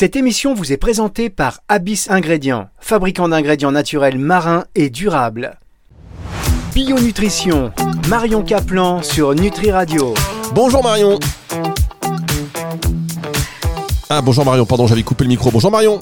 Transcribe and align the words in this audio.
Cette 0.00 0.14
émission 0.14 0.54
vous 0.54 0.72
est 0.72 0.76
présentée 0.76 1.28
par 1.28 1.58
Abyss 1.68 2.08
Ingrédients, 2.08 2.68
fabricant 2.78 3.28
d'ingrédients 3.28 3.72
naturels 3.72 4.16
marins 4.16 4.62
et 4.76 4.90
durables. 4.90 5.58
Bio-nutrition, 6.72 7.72
Marion 8.08 8.44
Caplan 8.44 9.02
sur 9.02 9.34
Nutri 9.34 9.72
Radio. 9.72 10.14
Bonjour 10.54 10.84
Marion. 10.84 11.18
Ah 14.08 14.22
bonjour 14.22 14.44
Marion, 14.44 14.66
pardon, 14.66 14.86
j'avais 14.86 15.02
coupé 15.02 15.24
le 15.24 15.30
micro. 15.30 15.50
Bonjour 15.50 15.72
Marion. 15.72 15.98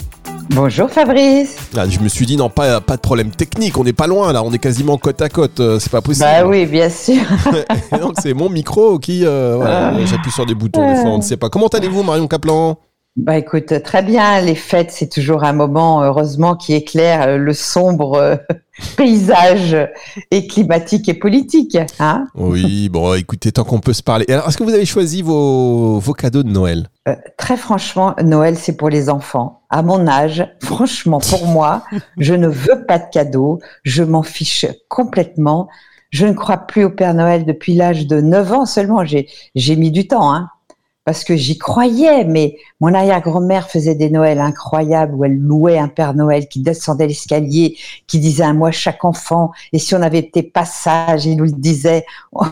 Bonjour 0.50 0.90
Fabrice. 0.90 1.56
Ah, 1.74 1.88
je 1.88 1.98
me 2.00 2.10
suis 2.10 2.26
dit 2.26 2.36
non, 2.36 2.50
pas, 2.50 2.82
pas 2.82 2.96
de 2.96 3.00
problème 3.00 3.30
technique, 3.30 3.78
on 3.78 3.84
n'est 3.84 3.94
pas 3.94 4.08
loin 4.08 4.30
là, 4.30 4.42
on 4.42 4.52
est 4.52 4.58
quasiment 4.58 4.98
côte 4.98 5.22
à 5.22 5.30
côte, 5.30 5.58
euh, 5.60 5.78
c'est 5.78 5.90
pas 5.90 6.02
possible. 6.02 6.26
Bah 6.26 6.46
oui, 6.46 6.66
bien 6.66 6.90
sûr. 6.90 7.22
Donc 7.98 8.16
c'est 8.22 8.34
mon 8.34 8.50
micro 8.50 8.98
qui, 8.98 9.24
euh, 9.24 9.54
voilà, 9.56 9.88
Ah. 9.88 10.04
j'appuie 10.04 10.32
sur 10.32 10.44
des 10.44 10.54
boutons, 10.54 10.86
des 10.86 11.00
fois 11.00 11.12
on 11.12 11.16
ne 11.16 11.22
sait 11.22 11.38
pas. 11.38 11.48
Comment 11.48 11.68
allez-vous 11.68 12.02
Marion 12.02 12.28
Caplan 12.28 12.76
Bah 13.16 13.38
écoute, 13.38 13.82
très 13.82 14.02
bien. 14.02 14.42
Les 14.42 14.54
fêtes, 14.54 14.90
c'est 14.90 15.08
toujours 15.08 15.44
un 15.44 15.54
moment, 15.54 16.02
heureusement, 16.02 16.54
qui 16.54 16.74
éclaire 16.74 17.22
euh, 17.22 17.36
le 17.38 17.54
sombre 17.54 18.14
euh, 18.16 18.36
paysage 18.98 19.74
et 20.30 20.46
climatique 20.46 21.08
et 21.08 21.14
politique. 21.14 21.78
Hein 21.98 22.26
Oui, 22.34 22.90
bon 22.90 23.14
écoutez, 23.14 23.52
tant 23.52 23.64
qu'on 23.64 23.80
peut 23.80 23.94
se 23.94 24.02
parler. 24.02 24.26
Alors, 24.28 24.46
est-ce 24.46 24.58
que 24.58 24.64
vous 24.64 24.74
avez 24.74 24.84
choisi 24.84 25.22
vos, 25.22 25.98
vos 25.98 26.12
cadeaux 26.12 26.42
de 26.42 26.50
Noël? 26.50 26.90
Euh, 27.08 27.14
très 27.38 27.56
franchement, 27.56 28.14
Noël, 28.22 28.54
c'est 28.58 28.76
pour 28.76 28.90
les 28.90 29.08
enfants. 29.08 29.62
À 29.70 29.80
mon 29.80 30.06
âge, 30.06 30.46
franchement, 30.62 31.20
pour 31.20 31.46
moi, 31.46 31.84
je 32.18 32.34
ne 32.34 32.48
veux 32.48 32.84
pas 32.84 32.98
de 32.98 33.06
cadeaux. 33.10 33.60
Je 33.82 34.02
m'en 34.02 34.22
fiche 34.22 34.66
complètement. 34.88 35.68
Je 36.10 36.26
ne 36.26 36.34
crois 36.34 36.58
plus 36.58 36.84
au 36.84 36.90
Père 36.90 37.14
Noël 37.14 37.46
depuis 37.46 37.74
l'âge 37.74 38.06
de 38.06 38.20
9 38.20 38.52
ans 38.52 38.66
seulement. 38.66 39.06
J'ai, 39.06 39.26
j'ai 39.54 39.76
mis 39.76 39.90
du 39.90 40.06
temps, 40.06 40.34
hein, 40.34 40.50
parce 41.06 41.24
que 41.24 41.36
j'y 41.36 41.56
croyais. 41.56 42.24
Mais 42.24 42.56
mon 42.80 42.92
arrière-grand-mère 42.92 43.70
faisait 43.70 43.94
des 43.94 44.10
Noëls 44.10 44.40
incroyables 44.40 45.14
où 45.14 45.24
elle 45.24 45.38
louait 45.38 45.78
un 45.78 45.88
Père 45.88 46.12
Noël 46.12 46.48
qui 46.48 46.60
descendait 46.60 47.06
l'escalier, 47.06 47.76
qui 48.06 48.18
disait 48.18 48.42
un 48.44 48.52
mot 48.52 48.66
à 48.66 48.72
chaque 48.72 49.04
enfant. 49.06 49.52
Et 49.72 49.78
si 49.78 49.94
on 49.94 50.02
avait 50.02 50.18
été 50.18 50.42
pas 50.42 50.66
sage, 50.66 51.24
il 51.24 51.36
nous 51.36 51.44
le 51.44 51.52
disait. 51.52 52.04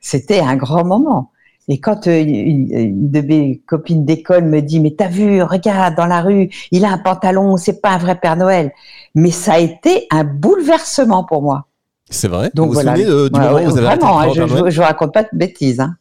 C'était 0.00 0.40
un 0.40 0.56
grand 0.56 0.84
moment. 0.84 1.30
Et 1.68 1.78
quand 1.78 2.08
euh, 2.08 2.20
une, 2.24 3.10
de 3.10 3.20
mes 3.20 3.58
copines 3.66 4.04
d'école 4.04 4.44
me 4.44 4.60
dit, 4.60 4.80
mais 4.80 4.94
t'as 4.96 5.08
vu, 5.08 5.42
regarde 5.42 5.94
dans 5.94 6.06
la 6.06 6.20
rue, 6.22 6.50
il 6.72 6.84
a 6.84 6.90
un 6.90 6.98
pantalon, 6.98 7.56
c'est 7.56 7.80
pas 7.80 7.90
un 7.90 7.98
vrai 7.98 8.16
Père 8.18 8.36
Noël. 8.36 8.72
Mais 9.14 9.30
ça 9.30 9.54
a 9.54 9.58
été 9.58 10.06
un 10.10 10.24
bouleversement 10.24 11.22
pour 11.24 11.42
moi. 11.42 11.66
C'est 12.10 12.28
vrai? 12.28 12.50
Donc 12.54 12.68
Vous 12.68 12.74
vous 12.74 12.80
voilà. 12.82 12.96
souvenez 12.96 13.08
de- 13.08 13.28
du 13.28 13.38
Ouais, 13.38 13.44
moment 13.44 13.56
ouais, 13.56 13.66
où 13.66 13.70
vous 13.70 13.78
avez 13.78 13.86
vraiment, 13.86 14.20
hein, 14.20 14.28
je, 14.34 14.70
je 14.70 14.80
raconte 14.82 15.12
pas 15.14 15.22
de 15.22 15.28
bêtises. 15.32 15.80
Hein. 15.80 15.94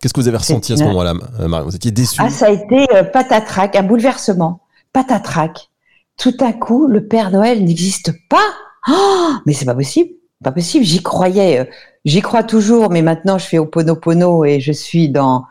Qu'est-ce 0.00 0.12
que 0.14 0.20
vous 0.20 0.28
avez 0.28 0.36
ressenti 0.36 0.72
à 0.72 0.76
ce 0.76 0.84
moment-là, 0.84 1.14
euh, 1.40 1.48
Marion 1.48 1.66
Vous 1.68 1.76
étiez 1.76 1.90
déçu 1.90 2.20
Ah, 2.22 2.30
ça 2.30 2.46
a 2.46 2.50
été 2.50 2.86
euh, 2.94 3.02
patatrac, 3.04 3.74
un 3.76 3.82
bouleversement. 3.82 4.60
Patatrac. 4.92 5.70
Tout 6.18 6.34
à 6.40 6.52
coup, 6.52 6.86
le 6.86 7.06
Père 7.06 7.30
Noël 7.30 7.64
n'existe 7.64 8.12
pas. 8.28 8.44
Oh, 8.88 9.32
mais 9.46 9.52
c'est 9.52 9.64
pas 9.64 9.74
possible. 9.74 10.10
Pas 10.44 10.52
possible. 10.52 10.84
J'y 10.84 11.02
croyais. 11.02 11.60
euh, 11.60 11.64
J'y 12.04 12.20
crois 12.20 12.44
toujours, 12.44 12.90
mais 12.90 13.02
maintenant 13.02 13.36
je 13.38 13.46
fais 13.46 13.58
Oponopono 13.58 14.44
et 14.44 14.60
je 14.60 14.70
suis 14.70 15.08
dans, 15.08 15.44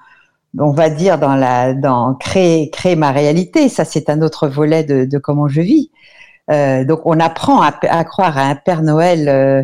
on 0.57 0.71
va 0.71 0.89
dire, 0.89 1.19
dans 1.19 1.35
la, 1.35 1.73
dans 1.73 2.13
créer, 2.13 2.69
créer 2.69 2.95
ma 2.95 3.11
réalité. 3.11 3.67
Ça, 3.67 3.83
c'est 3.83 4.09
un 4.09 4.21
autre 4.21 4.47
volet 4.47 4.83
de, 4.83 5.03
de 5.05 5.17
comment 5.17 5.47
je 5.49 5.61
vis. 5.61 5.91
Euh, 6.51 6.85
donc, 6.85 7.01
on 7.05 7.19
apprend 7.19 7.61
à, 7.61 7.73
à 7.89 8.03
croire 8.05 8.37
à 8.37 8.43
un 8.43 8.55
Père 8.55 8.83
Noël, 8.83 9.27
euh, 9.27 9.63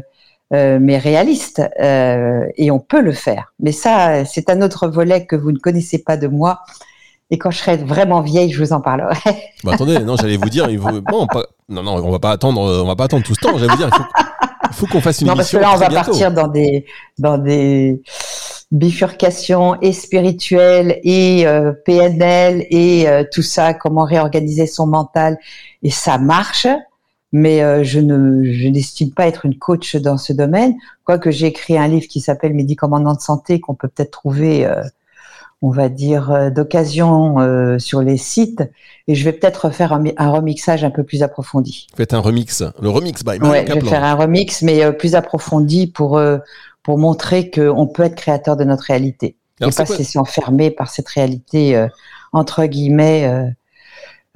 euh, 0.53 0.79
mais 0.81 0.97
réaliste, 0.97 1.61
euh, 1.81 2.45
et 2.57 2.71
on 2.71 2.79
peut 2.79 3.01
le 3.01 3.13
faire. 3.13 3.53
Mais 3.59 3.71
ça, 3.71 4.25
c'est 4.25 4.49
un 4.49 4.61
autre 4.61 4.87
volet 4.87 5.25
que 5.25 5.35
vous 5.35 5.51
ne 5.51 5.57
connaissez 5.59 5.99
pas 6.03 6.17
de 6.17 6.27
moi. 6.27 6.61
Et 7.29 7.37
quand 7.37 7.49
je 7.51 7.59
serai 7.59 7.77
vraiment 7.77 8.19
vieille, 8.21 8.51
je 8.51 8.61
vous 8.61 8.73
en 8.73 8.81
parlerai. 8.81 9.15
Bah, 9.63 9.71
attendez, 9.73 9.99
non, 9.99 10.17
j'allais 10.17 10.35
vous 10.35 10.49
dire, 10.49 10.69
il 10.69 10.79
faut... 10.79 10.99
bon, 11.01 11.27
pas- 11.27 11.45
non, 11.69 11.83
non, 11.83 11.95
on 12.03 12.11
va 12.11 12.19
pas 12.19 12.31
attendre, 12.31 12.59
on 12.61 12.85
va 12.87 12.95
pas 12.97 13.05
attendre 13.05 13.23
tout 13.23 13.33
ce 13.35 13.39
temps. 13.39 13.57
J'allais 13.57 13.71
vous 13.71 13.77
dire, 13.77 13.89
il 14.69 14.73
faut, 14.73 14.85
qu'on 14.87 14.99
fasse 14.99 15.21
une 15.21 15.27
non, 15.27 15.35
parce 15.35 15.49
que 15.49 15.55
émission 15.55 15.71
là, 15.71 15.75
on 15.75 15.79
va 15.79 15.87
bientôt. 15.87 16.11
partir 16.11 16.31
dans 16.33 16.47
des, 16.49 16.85
dans 17.17 17.37
des 17.37 18.01
bifurcations 18.71 19.79
et 19.81 19.93
spirituelles 19.93 20.99
et 21.03 21.45
euh, 21.47 21.71
PNL 21.85 22.65
et 22.69 23.07
euh, 23.07 23.23
tout 23.31 23.41
ça, 23.41 23.73
comment 23.73 24.03
réorganiser 24.03 24.67
son 24.67 24.87
mental. 24.87 25.37
Et 25.83 25.89
ça 25.89 26.17
marche, 26.17 26.67
mais 27.31 27.63
euh, 27.63 27.83
je 27.83 27.99
ne, 27.99 28.43
je 28.43 28.67
n'estime 28.67 29.11
pas 29.11 29.27
être 29.27 29.45
une 29.45 29.57
coach 29.57 29.95
dans 29.95 30.17
ce 30.17 30.33
domaine. 30.33 30.75
Quoique 31.03 31.31
j'ai 31.31 31.47
écrit 31.47 31.77
un 31.77 31.87
livre 31.87 32.07
qui 32.07 32.21
s'appelle 32.21 32.53
Mes 32.53 32.63
10 32.63 32.75
commandements 32.75 33.13
de 33.13 33.21
santé 33.21 33.59
qu'on 33.59 33.73
peut 33.73 33.87
peut-être 33.87 34.11
trouver, 34.11 34.65
euh, 34.65 34.83
on 35.61 35.69
va 35.69 35.89
dire, 35.89 36.31
euh, 36.31 36.49
d'occasion 36.49 37.39
euh, 37.39 37.77
sur 37.79 38.01
les 38.01 38.17
sites. 38.17 38.63
Et 39.07 39.15
je 39.15 39.23
vais 39.23 39.33
peut-être 39.33 39.69
faire 39.69 39.93
un, 39.93 40.03
un 40.17 40.29
remixage 40.29 40.83
un 40.83 40.89
peu 40.89 41.03
plus 41.03 41.23
approfondi. 41.23 41.87
Faites 41.95 42.13
un 42.13 42.19
remix, 42.19 42.63
le 42.81 42.89
remix 42.89 43.23
by 43.23 43.39
Marion 43.39 43.49
Ouais, 43.49 43.65
je 43.67 43.73
vais 43.73 43.81
faire 43.81 44.03
un 44.03 44.15
remix, 44.15 44.61
mais 44.61 44.83
euh, 44.83 44.91
plus 44.91 45.15
approfondi 45.15 45.87
pour 45.87 46.17
euh, 46.17 46.37
pour 46.83 46.97
montrer 46.97 47.51
qu'on 47.51 47.87
peut 47.87 48.03
être 48.03 48.15
créateur 48.15 48.57
de 48.57 48.63
notre 48.63 48.85
réalité 48.85 49.35
Alors, 49.59 49.71
et 49.71 49.75
pas 49.75 49.85
se 49.85 49.97
laisser 49.97 50.17
enfermer 50.17 50.71
par 50.71 50.89
cette 50.89 51.07
réalité 51.09 51.75
euh, 51.75 51.87
entre 52.33 52.65
guillemets 52.65 53.53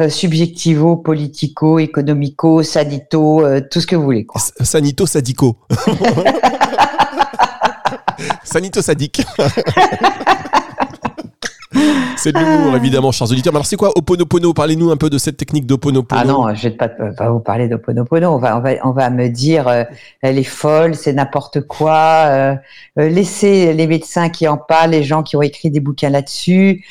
euh, 0.02 0.06
euh, 0.06 0.10
subjectivo, 0.10 0.98
politico, 0.98 1.80
économico, 1.80 2.64
sanito, 2.64 3.44
euh, 3.44 3.62
tout 3.70 3.82
ce 3.82 3.88
que 3.88 3.96
vous 3.96 4.04
voulez. 4.04 4.26
Quoi. 4.26 4.42
Sanito 4.62 5.06
Sadico. 5.06 5.58
Sanito 8.44 8.82
Sadique. 8.82 9.22
c'est 12.26 12.32
de 12.32 12.40
l'humour, 12.40 12.76
évidemment, 12.76 13.12
chers 13.12 13.32
auditeurs. 13.32 13.54
Mais 13.54 13.58
alors, 13.58 13.66
c'est 13.66 13.76
quoi 13.76 13.92
Oponopono? 13.96 14.54
Parlez-nous 14.54 14.92
un 14.92 14.98
peu 14.98 15.10
de 15.10 15.18
cette 15.18 15.38
technique 15.38 15.66
d'Oponopono. 15.66 16.22
Ah 16.22 16.26
non, 16.26 16.56
je 16.56 16.70
vais 16.70 16.76
pas, 16.76 16.90
pas 16.90 17.30
vous 17.30 17.40
parler 17.40 17.68
d'Oponopono. 17.68 18.32
On 18.32 18.38
va, 18.38 18.58
on 18.58 18.62
va, 18.62 18.72
on 18.84 18.92
va 18.92 19.10
me 19.10 19.30
dire, 19.30 19.68
euh, 19.68 19.84
elle 20.22 20.38
est 20.38 20.44
folle, 20.44 20.96
c'est 20.96 21.14
n'importe 21.14 21.62
quoi. 21.62 22.26
Euh, 22.28 22.56
euh, 23.00 23.10
laissez 23.10 23.74
les 23.74 23.88
médecins 23.88 24.30
qui 24.30 24.48
en 24.48 24.58
parlent, 24.58 24.92
les 24.92 25.04
gens 25.04 25.24
qui 25.24 25.36
ont 25.36 25.42
écrit 25.42 25.70
des 25.70 25.80
bouquins 25.80 26.10
là-dessus. 26.10 26.86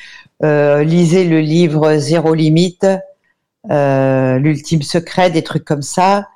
Euh, 0.45 0.85
lisez 0.85 1.25
le 1.25 1.41
livre 1.41 1.97
Zéro 1.97 2.35
limite, 2.35 2.87
euh, 3.71 4.39
l'ultime 4.39 4.83
secret, 4.83 5.31
des 5.31 5.43
trucs 5.43 5.65
comme 5.65 5.83
ça. 5.83 6.29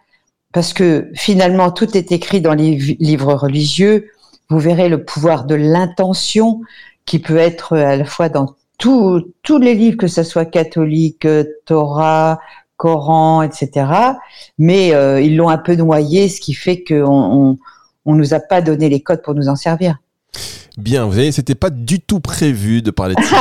Parce 0.52 0.72
que 0.72 1.10
finalement, 1.14 1.70
tout 1.70 1.94
est 1.94 2.10
écrit 2.10 2.40
dans 2.40 2.54
les 2.54 2.76
livres 3.00 3.34
religieux. 3.34 4.08
Vous 4.48 4.58
verrez 4.58 4.88
le 4.88 5.04
pouvoir 5.04 5.44
de 5.44 5.54
l'intention 5.54 6.60
qui 7.04 7.18
peut 7.18 7.36
être 7.36 7.76
à 7.76 7.96
la 7.96 8.04
fois 8.06 8.30
dans 8.30 8.54
tous 8.78 9.58
les 9.60 9.74
livres, 9.74 9.98
que 9.98 10.06
ce 10.06 10.22
soit 10.22 10.46
catholique, 10.46 11.26
euh, 11.26 11.44
Torah, 11.66 12.40
Coran, 12.78 13.42
etc. 13.42 13.90
Mais 14.56 14.90
ils 15.20 15.36
l'ont 15.36 15.48
un 15.48 15.58
peu 15.58 15.74
noyé, 15.74 16.28
ce 16.28 16.40
qui 16.40 16.54
fait 16.54 16.84
qu'on 16.84 17.04
on, 17.04 17.58
on 18.06 18.14
nous 18.14 18.34
a 18.34 18.40
pas 18.40 18.62
donné 18.62 18.88
les 18.88 19.00
codes 19.00 19.20
pour 19.20 19.34
nous 19.34 19.48
en 19.48 19.56
servir. 19.56 19.98
Bien, 20.78 21.04
vous 21.06 21.10
voyez, 21.10 21.32
c'était 21.32 21.56
pas 21.56 21.70
du 21.70 21.98
tout 22.00 22.20
prévu 22.20 22.82
de 22.82 22.90
parler 22.92 23.16
de 23.16 23.22
ça. 23.22 23.36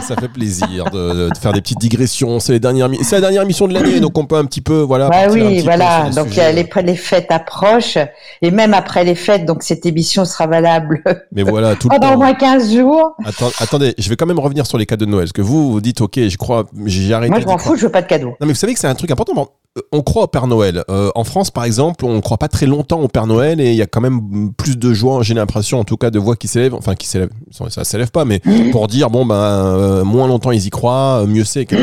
ça 0.00 0.16
fait 0.16 0.28
plaisir 0.28 0.86
de, 0.90 1.28
de 1.30 1.38
faire 1.38 1.52
des 1.52 1.60
petites 1.60 1.78
digressions. 1.78 2.40
C'est 2.40 2.52
les 2.52 2.58
dernières, 2.60 2.90
c'est 3.02 3.14
la 3.14 3.20
dernière 3.20 3.42
émission 3.42 3.68
de 3.68 3.74
l'année, 3.74 4.00
donc 4.00 4.18
on 4.18 4.26
peut 4.26 4.36
un 4.36 4.44
petit 4.44 4.60
peu, 4.60 4.80
voilà. 4.80 5.08
Bah 5.08 5.28
oui, 5.30 5.60
voilà. 5.62 6.10
Donc 6.10 6.34
y 6.34 6.40
a 6.40 6.50
sujets. 6.50 6.52
les, 6.52 6.82
les 6.82 6.96
fêtes 6.96 7.30
approchent 7.30 7.98
et 8.42 8.50
même 8.50 8.74
après 8.74 9.04
les 9.04 9.14
fêtes, 9.14 9.46
donc 9.46 9.62
cette 9.62 9.86
émission 9.86 10.24
sera 10.24 10.48
valable 10.48 11.02
Mais 11.32 11.44
voilà, 11.44 11.76
tout 11.76 11.88
le 11.88 11.94
pendant 11.98 12.08
au 12.08 12.12
temps. 12.14 12.18
moins 12.18 12.34
15 12.34 12.74
jours. 12.74 13.14
Attends- 13.24 13.52
attendez, 13.60 13.94
je 13.96 14.08
vais 14.08 14.16
quand 14.16 14.26
même 14.26 14.40
revenir 14.40 14.66
sur 14.66 14.76
les 14.76 14.86
cadeaux 14.86 15.06
de 15.06 15.10
Noël. 15.10 15.26
Parce 15.26 15.32
que 15.32 15.42
vous, 15.42 15.70
vous 15.70 15.80
dites, 15.80 16.00
ok, 16.00 16.18
je 16.28 16.36
crois, 16.36 16.66
j'ai 16.86 17.14
arrêté. 17.14 17.30
Moi, 17.30 17.40
je 17.40 17.46
m'en 17.46 17.58
fous, 17.58 17.76
je 17.76 17.82
veux 17.82 17.92
pas 17.92 18.02
de 18.02 18.08
cadeaux. 18.08 18.30
Non, 18.40 18.46
mais 18.46 18.48
vous 18.48 18.54
savez 18.54 18.74
que 18.74 18.80
c'est 18.80 18.88
un 18.88 18.94
truc 18.96 19.10
important. 19.12 19.32
Euh, 19.78 19.82
On 19.92 20.02
croit 20.02 20.24
au 20.24 20.26
Père 20.26 20.46
Noël. 20.46 20.84
Euh, 20.90 21.10
en 21.14 21.24
France, 21.24 21.50
par 21.50 21.64
exemple, 21.64 22.04
on 22.04 22.14
ne 22.14 22.20
croit 22.20 22.38
pas 22.38 22.48
très 22.48 22.66
longtemps 22.66 23.00
au 23.00 23.08
Père 23.08 23.26
Noël 23.26 23.60
et 23.60 23.70
il 23.70 23.76
y 23.76 23.82
a 23.82 23.86
quand 23.86 24.00
même 24.00 24.52
plus 24.56 24.76
de 24.76 24.92
joie, 24.92 25.22
j'ai 25.22 25.34
l'impression, 25.34 25.78
en 25.78 25.84
tout 25.84 25.96
cas, 25.96 26.10
de 26.10 26.18
voix 26.18 26.36
qui 26.36 26.48
s'élèvent. 26.48 26.74
Enfin, 26.74 26.94
qui 26.94 27.06
s'élèvent. 27.06 27.30
Ça 27.68 27.84
s'élève 27.84 28.10
pas, 28.10 28.24
mais 28.24 28.40
pour 28.72 28.88
dire, 28.88 29.10
bon, 29.10 29.24
ben, 29.26 29.34
euh, 29.34 30.04
moins 30.04 30.26
longtemps 30.26 30.50
ils 30.50 30.66
y 30.66 30.70
croient, 30.70 31.22
euh, 31.22 31.26
mieux 31.26 31.44
c'est. 31.44 31.66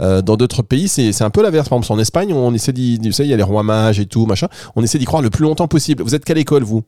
Euh, 0.00 0.22
dans 0.22 0.36
d'autres 0.36 0.62
pays, 0.62 0.86
c'est 0.86 1.12
c'est 1.12 1.24
un 1.24 1.30
peu 1.30 1.42
l'inverse. 1.42 1.68
Par 1.68 1.78
exemple, 1.78 1.98
en 1.98 2.00
Espagne, 2.00 2.32
on 2.32 2.54
essaie 2.54 2.72
d'y. 2.72 2.98
Vous 2.98 3.12
savez, 3.12 3.28
il 3.28 3.30
y 3.30 3.34
a 3.34 3.36
les 3.36 3.42
rois 3.42 3.62
mages 3.62 3.98
et 3.98 4.06
tout, 4.06 4.24
machin. 4.24 4.48
On 4.76 4.82
essaie 4.82 4.98
d'y 4.98 5.04
croire 5.04 5.22
le 5.22 5.28
plus 5.28 5.42
longtemps 5.42 5.66
possible. 5.66 6.02
Vous 6.02 6.14
êtes 6.14 6.24
quelle 6.24 6.38
école, 6.38 6.62
vous? 6.62 6.82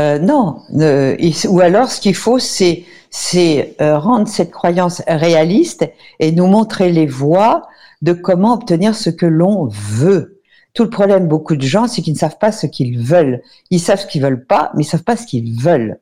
Euh, 0.00 0.18
non, 0.18 0.62
euh, 0.78 1.16
ou 1.48 1.60
alors 1.60 1.90
ce 1.90 2.00
qu'il 2.00 2.14
faut, 2.14 2.38
c'est 2.38 2.84
c'est 3.10 3.74
euh, 3.82 3.98
rendre 3.98 4.28
cette 4.28 4.50
croyance 4.50 5.02
réaliste 5.06 5.90
et 6.20 6.32
nous 6.32 6.46
montrer 6.46 6.90
les 6.90 7.06
voies 7.06 7.62
de 8.02 8.12
comment 8.12 8.54
obtenir 8.54 8.94
ce 8.94 9.10
que 9.10 9.26
l'on 9.26 9.66
veut. 9.66 10.40
Tout 10.72 10.84
le 10.84 10.90
problème, 10.90 11.26
beaucoup 11.26 11.56
de 11.56 11.62
gens, 11.66 11.86
c'est 11.88 12.00
qu'ils 12.02 12.12
ne 12.14 12.18
savent 12.18 12.38
pas 12.38 12.52
ce 12.52 12.66
qu'ils 12.66 12.98
veulent. 12.98 13.42
Ils 13.70 13.80
savent 13.80 14.00
ce 14.00 14.06
qu'ils 14.06 14.22
veulent 14.22 14.46
pas, 14.46 14.70
mais 14.74 14.82
ils 14.82 14.86
savent 14.86 15.02
pas 15.02 15.16
ce 15.16 15.26
qu'ils 15.26 15.60
veulent. 15.60 15.98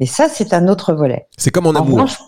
Et 0.00 0.06
ça, 0.06 0.28
c'est 0.28 0.52
un 0.52 0.68
autre 0.68 0.92
volet. 0.92 1.26
C'est 1.38 1.50
comme 1.50 1.66
en 1.66 1.70
En 1.70 1.76
amour. 1.76 1.94
revanche, 1.94 2.18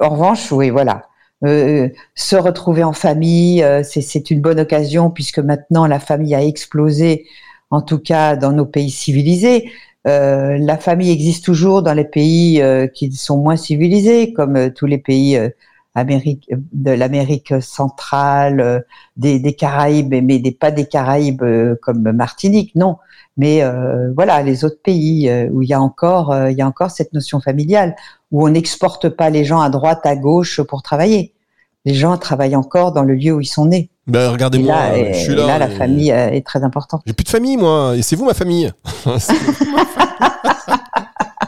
en 0.00 0.08
revanche, 0.10 0.52
oui, 0.52 0.70
voilà. 0.70 1.02
Euh, 1.44 1.88
se 2.14 2.36
retrouver 2.36 2.84
en 2.84 2.92
famille, 2.92 3.62
euh, 3.62 3.82
c'est- 3.82 4.30
une 4.30 4.40
bonne 4.40 4.60
occasion 4.60 5.10
puisque 5.10 5.38
maintenant 5.40 5.86
la 5.86 5.98
famille 5.98 6.34
a 6.34 6.42
explosé, 6.44 7.26
en 7.70 7.82
tout 7.82 7.98
cas 7.98 8.36
dans 8.36 8.52
nos 8.52 8.66
pays 8.66 8.90
civilisés. 8.90 9.70
Euh, 10.06 10.56
la 10.58 10.76
famille 10.78 11.10
existe 11.10 11.44
toujours 11.44 11.82
dans 11.82 11.92
les 11.94 12.04
pays 12.04 12.60
euh, 12.62 12.86
qui 12.86 13.10
sont 13.12 13.38
moins 13.38 13.56
civilisés, 13.56 14.32
comme 14.32 14.56
euh, 14.56 14.70
tous 14.70 14.86
les 14.86 14.98
pays 14.98 15.36
euh, 15.36 15.48
Amérique, 15.94 16.50
de 16.72 16.90
l'Amérique 16.90 17.54
centrale, 17.62 18.84
des, 19.16 19.38
des, 19.38 19.54
Caraïbes, 19.54 20.14
mais 20.22 20.38
des, 20.38 20.50
pas 20.50 20.70
des 20.70 20.86
Caraïbes 20.86 21.44
comme 21.82 22.12
Martinique, 22.12 22.74
non. 22.74 22.96
Mais 23.36 23.62
voilà, 24.16 24.42
les 24.42 24.64
autres 24.64 24.80
pays 24.82 25.30
où 25.50 25.62
il 25.62 25.68
y 25.68 25.74
a 25.74 25.80
encore, 25.80 26.34
il 26.48 26.56
y 26.56 26.62
a 26.62 26.66
encore 26.66 26.90
cette 26.90 27.12
notion 27.12 27.40
familiale, 27.40 27.94
où 28.32 28.44
on 28.44 28.50
n'exporte 28.50 29.08
pas 29.08 29.30
les 29.30 29.44
gens 29.44 29.60
à 29.60 29.70
droite, 29.70 30.00
à 30.04 30.16
gauche 30.16 30.60
pour 30.62 30.82
travailler. 30.82 31.32
Les 31.84 31.94
gens 31.94 32.16
travaillent 32.16 32.56
encore 32.56 32.92
dans 32.92 33.02
le 33.02 33.14
lieu 33.14 33.32
où 33.32 33.40
ils 33.40 33.46
sont 33.46 33.66
nés. 33.66 33.90
Ben, 34.06 34.30
regardez-moi, 34.30 35.12
je 35.12 35.18
suis 35.18 35.34
là. 35.34 35.46
là, 35.46 35.58
la 35.58 35.70
famille 35.70 36.10
est 36.10 36.46
très 36.46 36.62
importante. 36.62 37.02
J'ai 37.06 37.12
plus 37.12 37.24
de 37.24 37.28
famille, 37.28 37.56
moi, 37.56 37.94
et 37.96 38.02
c'est 38.02 38.16
vous 38.16 38.24
ma 38.24 38.34
famille. 38.34 38.72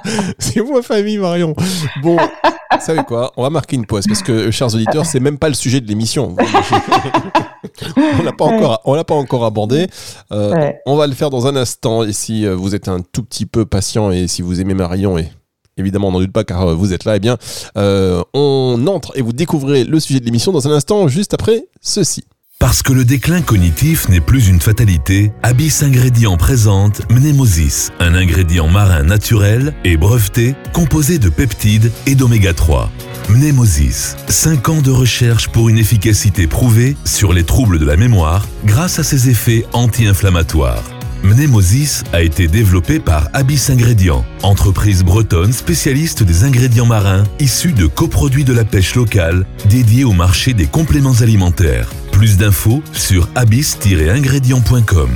c'est 0.38 0.62
ma 0.62 0.82
famille, 0.82 1.18
Marion. 1.18 1.54
Bon, 2.02 2.16
vous 2.16 2.80
savez 2.80 3.02
quoi 3.04 3.32
On 3.36 3.42
va 3.42 3.50
marquer 3.50 3.76
une 3.76 3.86
pause 3.86 4.06
parce 4.06 4.22
que, 4.22 4.50
chers 4.50 4.74
auditeurs, 4.74 5.06
c'est 5.06 5.20
même 5.20 5.38
pas 5.38 5.48
le 5.48 5.54
sujet 5.54 5.80
de 5.80 5.88
l'émission. 5.88 6.36
on 7.96 8.22
l'a 8.22 8.32
pas 8.32 8.44
encore, 8.44 8.80
on 8.84 8.94
l'a 8.94 9.04
pas 9.04 9.14
encore 9.14 9.44
abordé. 9.44 9.88
Euh, 10.32 10.72
on 10.86 10.96
va 10.96 11.06
le 11.06 11.14
faire 11.14 11.30
dans 11.30 11.46
un 11.46 11.56
instant. 11.56 12.04
Et 12.04 12.12
si 12.12 12.46
euh, 12.46 12.54
vous 12.54 12.74
êtes 12.74 12.88
un 12.88 13.00
tout 13.00 13.22
petit 13.22 13.46
peu 13.46 13.64
patient 13.64 14.10
et 14.10 14.26
si 14.26 14.42
vous 14.42 14.60
aimez 14.60 14.74
Marion 14.74 15.18
et 15.18 15.30
évidemment, 15.76 16.08
on 16.08 16.12
n'en 16.12 16.20
doute 16.20 16.32
pas 16.32 16.44
car 16.44 16.70
euh, 16.70 16.74
vous 16.74 16.92
êtes 16.92 17.04
là, 17.04 17.16
eh 17.16 17.20
bien, 17.20 17.36
on 17.74 18.86
entre 18.86 19.16
et 19.16 19.22
vous 19.22 19.32
découvrez 19.32 19.84
le 19.84 20.00
sujet 20.00 20.20
de 20.20 20.24
l'émission 20.24 20.52
dans 20.52 20.68
un 20.68 20.72
instant, 20.72 21.08
juste 21.08 21.34
après 21.34 21.66
ceci. 21.80 22.24
Parce 22.58 22.82
que 22.82 22.94
le 22.94 23.04
déclin 23.04 23.42
cognitif 23.42 24.08
n'est 24.08 24.20
plus 24.20 24.48
une 24.48 24.62
fatalité, 24.62 25.30
Abyss 25.42 25.82
Ingrédients 25.82 26.38
présente 26.38 27.02
Mnemosis, 27.12 27.90
un 28.00 28.14
ingrédient 28.14 28.66
marin 28.66 29.02
naturel 29.02 29.74
et 29.84 29.98
breveté 29.98 30.54
composé 30.72 31.18
de 31.18 31.28
peptides 31.28 31.92
et 32.06 32.14
d'oméga 32.14 32.54
3. 32.54 32.90
Mnemosis, 33.28 34.16
5 34.28 34.68
ans 34.70 34.80
de 34.80 34.90
recherche 34.90 35.48
pour 35.48 35.68
une 35.68 35.76
efficacité 35.76 36.46
prouvée 36.46 36.96
sur 37.04 37.34
les 37.34 37.44
troubles 37.44 37.78
de 37.78 37.84
la 37.84 37.98
mémoire 37.98 38.48
grâce 38.64 38.98
à 38.98 39.04
ses 39.04 39.28
effets 39.28 39.66
anti-inflammatoires. 39.74 40.82
Mnemosis 41.22 42.04
a 42.12 42.22
été 42.22 42.46
développé 42.48 43.00
par 43.00 43.28
Abyss 43.34 43.68
Ingrédients, 43.68 44.24
entreprise 44.42 45.02
bretonne 45.04 45.52
spécialiste 45.52 46.22
des 46.22 46.44
ingrédients 46.44 46.86
marins 46.86 47.24
issus 47.38 47.72
de 47.72 47.86
coproduits 47.86 48.44
de 48.44 48.52
la 48.54 48.64
pêche 48.64 48.94
locale 48.94 49.44
dédiés 49.68 50.04
au 50.04 50.12
marché 50.12 50.54
des 50.54 50.66
compléments 50.66 51.20
alimentaires. 51.20 51.90
Plus 52.16 52.38
d'infos 52.38 52.80
sur 52.94 53.28
abyss-ingrédients.com. 53.34 55.10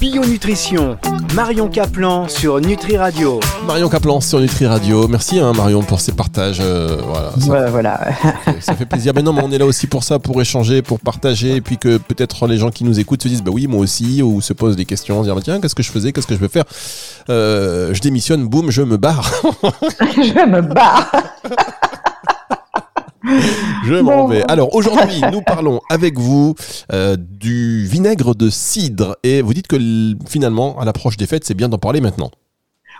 Bio-nutrition, 0.00 0.96
Marion 1.34 1.68
Caplan 1.68 2.26
sur 2.28 2.58
Nutri 2.62 2.96
Radio. 2.96 3.38
Marion 3.66 3.90
Caplan 3.90 4.22
sur 4.22 4.40
Nutri 4.40 4.66
Radio. 4.66 5.08
Merci 5.08 5.40
hein, 5.40 5.52
Marion 5.52 5.82
pour 5.82 6.00
ces 6.00 6.12
partages. 6.12 6.60
Euh, 6.62 7.02
voilà, 7.36 7.70
voilà. 7.70 8.00
Ça, 8.60 8.74
fait 8.74 8.86
plaisir. 8.86 9.12
Mais 9.14 9.20
non, 9.20 9.34
mais 9.34 9.42
on 9.44 9.52
est 9.52 9.58
là 9.58 9.66
aussi 9.66 9.86
pour 9.86 10.04
ça, 10.04 10.18
pour 10.18 10.40
échanger, 10.40 10.80
pour 10.80 10.98
partager, 10.98 11.56
et 11.56 11.60
puis 11.60 11.76
que 11.76 11.98
peut-être 11.98 12.46
les 12.46 12.56
gens 12.56 12.70
qui 12.70 12.84
nous 12.84 12.98
écoutent 12.98 13.22
se 13.22 13.28
disent 13.28 13.42
bah 13.42 13.50
oui, 13.52 13.66
moi 13.66 13.80
aussi, 13.80 14.22
ou 14.22 14.40
se 14.40 14.54
posent 14.54 14.76
des 14.76 14.86
questions, 14.86 15.22
dire 15.22 15.36
tiens, 15.44 15.60
qu'est-ce 15.60 15.74
que 15.74 15.82
je 15.82 15.90
faisais, 15.90 16.14
qu'est-ce 16.14 16.26
que 16.26 16.34
je 16.34 16.40
veux 16.40 16.48
faire? 16.48 16.64
Euh, 17.28 17.92
Je 17.92 18.00
démissionne, 18.00 18.46
boum, 18.46 18.70
je 18.70 18.80
me 18.80 18.96
barre. 18.96 19.30
je 20.00 20.48
me 20.48 20.62
barre. 20.62 21.12
Je 23.84 23.94
m'en 23.94 24.26
vais. 24.26 24.42
Alors 24.50 24.74
aujourd'hui, 24.74 25.20
nous 25.32 25.42
parlons 25.42 25.80
avec 25.90 26.18
vous 26.18 26.54
euh, 26.92 27.16
du 27.18 27.84
vinaigre 27.86 28.34
de 28.34 28.50
cidre 28.50 29.16
et 29.22 29.42
vous 29.42 29.54
dites 29.54 29.66
que 29.66 29.76
finalement, 30.26 30.78
à 30.78 30.84
l'approche 30.84 31.16
des 31.16 31.26
fêtes, 31.26 31.44
c'est 31.44 31.54
bien 31.54 31.68
d'en 31.68 31.78
parler 31.78 32.00
maintenant. 32.00 32.30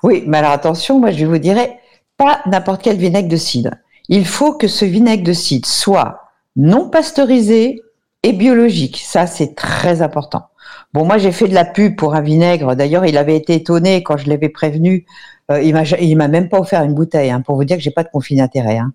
Oui, 0.02 0.25
mais 0.26 0.38
alors 0.38 0.52
attention, 0.52 0.99
moi 0.99 1.12
je 1.12 1.25
vous 1.25 1.38
dirais 1.38 1.79
pas 2.17 2.40
n'importe 2.46 2.82
quel 2.82 2.96
vinaigre 2.96 3.29
de 3.29 3.37
cidre. 3.37 3.70
Il 4.08 4.26
faut 4.26 4.55
que 4.55 4.69
ce 4.69 4.84
vinaigre 4.84 5.25
de 5.25 5.32
cidre 5.32 5.69
soit 5.69 6.23
non 6.56 6.88
pasteurisé 6.88 7.81
et 8.23 8.32
biologique. 8.32 9.02
Ça, 9.05 9.26
c'est 9.26 9.55
très 9.55 10.02
important. 10.02 10.46
Bon, 10.93 11.05
moi, 11.05 11.19
j'ai 11.19 11.32
fait 11.32 11.49
de 11.49 11.55
la 11.55 11.64
pub 11.64 11.96
pour 11.96 12.14
un 12.14 12.20
vinaigre. 12.20 12.76
D'ailleurs, 12.76 13.06
il 13.06 13.17
avait 13.17 13.37
été 13.37 13.55
étonné 13.55 14.02
quand 14.02 14.17
je 14.17 14.29
l'avais 14.29 14.49
prévenu 14.49 15.06
il 15.50 15.73
m'a 15.73 15.83
il 16.00 16.17
m'a 16.17 16.29
même 16.29 16.49
pas 16.49 16.59
offert 16.59 16.83
une 16.83 16.94
bouteille 16.94 17.31
hein, 17.31 17.41
pour 17.41 17.56
vous 17.56 17.65
dire 17.65 17.77
que 17.77 17.83
j'ai 17.83 17.91
pas 17.91 18.05
de 18.05 18.09
conflit 18.09 18.37
d'intérêt. 18.37 18.79
Hein. 18.79 18.93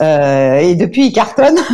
Euh, 0.00 0.58
et 0.58 0.74
depuis 0.74 1.06
il 1.06 1.12
cartonne. 1.12 1.56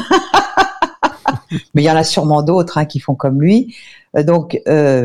Mais 1.75 1.83
il 1.83 1.85
y 1.85 1.91
en 1.91 1.97
a 1.97 2.05
sûrement 2.05 2.43
d'autres 2.43 2.79
hein, 2.79 2.85
qui 2.85 3.01
font 3.01 3.15
comme 3.15 3.41
lui. 3.41 3.75
Euh, 4.17 4.23
donc 4.23 4.61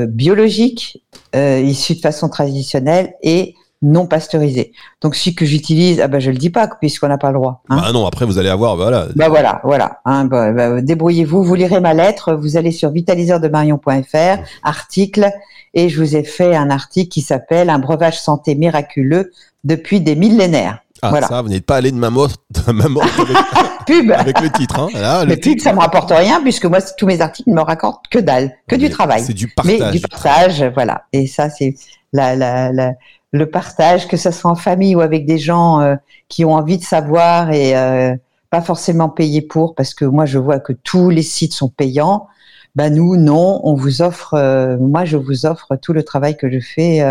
biologique, 0.09 1.03
issu 1.33 1.95
de 1.95 1.99
façon 1.99 2.29
traditionnelle 2.29 3.13
et 3.21 3.55
non 3.81 4.07
pasteurisé. 4.07 4.71
Donc 5.01 5.15
celui 5.15 5.35
que 5.35 5.45
j'utilise, 5.45 6.01
ah 6.01 6.07
ben 6.07 6.19
je 6.19 6.31
le 6.31 6.37
dis 6.37 6.49
pas 6.49 6.67
puisqu'on 6.67 7.07
n'a 7.07 7.17
pas 7.17 7.31
le 7.31 7.35
droit. 7.37 7.61
Hein. 7.69 7.81
Bah 7.81 7.91
non, 7.91 8.05
après 8.05 8.25
vous 8.25 8.37
allez 8.39 8.49
avoir 8.49 8.75
voilà. 8.75 9.07
Bah 9.15 9.29
voilà, 9.29 9.61
voilà. 9.63 9.99
Hein, 10.05 10.25
bah, 10.25 10.51
bah, 10.51 10.81
débrouillez-vous, 10.81 11.43
vous 11.43 11.55
lirez 11.55 11.79
ma 11.79 11.93
lettre, 11.93 12.33
vous 12.33 12.57
allez 12.57 12.71
sur 12.71 12.89
vitaliseurdemarion.fr, 12.89 14.41
article 14.63 15.31
et 15.73 15.89
je 15.89 16.01
vous 16.01 16.15
ai 16.15 16.23
fait 16.23 16.55
un 16.55 16.69
article 16.69 17.09
qui 17.09 17.21
s'appelle 17.21 17.69
Un 17.69 17.79
breuvage 17.79 18.19
santé 18.19 18.55
miraculeux 18.55 19.31
depuis 19.63 20.01
des 20.01 20.15
millénaires. 20.15 20.79
Ah, 21.01 21.09
voilà. 21.09 21.27
ça, 21.27 21.41
vous 21.43 21.49
n'êtes 21.49 21.65
pas 21.65 21.75
allé 21.75 21.91
de 21.91 21.97
ma 21.97 22.09
mort, 22.09 22.29
de 22.49 22.71
ma 22.71 22.87
mort 22.87 23.03
avec, 23.03 23.37
pub. 23.85 24.11
avec 24.11 24.41
le 24.41 24.49
titre. 24.49 24.79
Hein. 24.79 24.87
Là, 24.95 25.25
le, 25.25 25.39
titre, 25.39 25.63
ça 25.63 25.73
me 25.73 25.79
rapporte 25.79 26.11
rien 26.11 26.41
puisque 26.41 26.65
moi, 26.65 26.79
tous 26.81 27.05
mes 27.05 27.21
articles 27.21 27.49
ne 27.49 27.55
me 27.55 27.61
racontent 27.61 28.01
que 28.09 28.17
dalle, 28.17 28.51
que 28.67 28.75
du 28.75 28.89
travail. 28.89 29.23
C'est 29.23 29.33
du 29.33 29.47
partage. 29.47 29.81
Mais 29.83 29.91
du 29.91 29.99
partage, 29.99 30.63
voilà. 30.73 31.03
Et 31.13 31.27
ça, 31.27 31.51
c'est 31.51 31.75
la, 32.13 32.35
la, 32.35 32.71
la, 32.71 32.93
le 33.31 33.49
partage, 33.49 34.07
que 34.07 34.17
ce 34.17 34.31
soit 34.31 34.51
en 34.51 34.55
famille 34.55 34.95
ou 34.95 35.01
avec 35.01 35.25
des 35.25 35.37
gens 35.37 35.81
euh, 35.81 35.95
qui 36.29 36.45
ont 36.45 36.53
envie 36.53 36.77
de 36.77 36.83
savoir 36.83 37.51
et 37.51 37.77
euh, 37.77 38.15
pas 38.49 38.61
forcément 38.61 39.09
payer 39.09 39.41
pour, 39.41 39.75
parce 39.75 39.93
que 39.93 40.05
moi, 40.05 40.25
je 40.25 40.37
vois 40.37 40.59
que 40.59 40.73
tous 40.73 41.09
les 41.09 41.23
sites 41.23 41.53
sont 41.53 41.69
payants. 41.69 42.27
Ben 42.75 42.93
nous, 42.93 43.17
non, 43.17 43.59
on 43.63 43.73
vous 43.73 44.01
offre, 44.01 44.35
euh, 44.35 44.77
moi 44.77 45.03
je 45.03 45.17
vous 45.17 45.45
offre 45.45 45.75
tout 45.81 45.93
le 45.93 46.03
travail 46.03 46.37
que 46.37 46.49
je 46.49 46.59
fais 46.59 47.03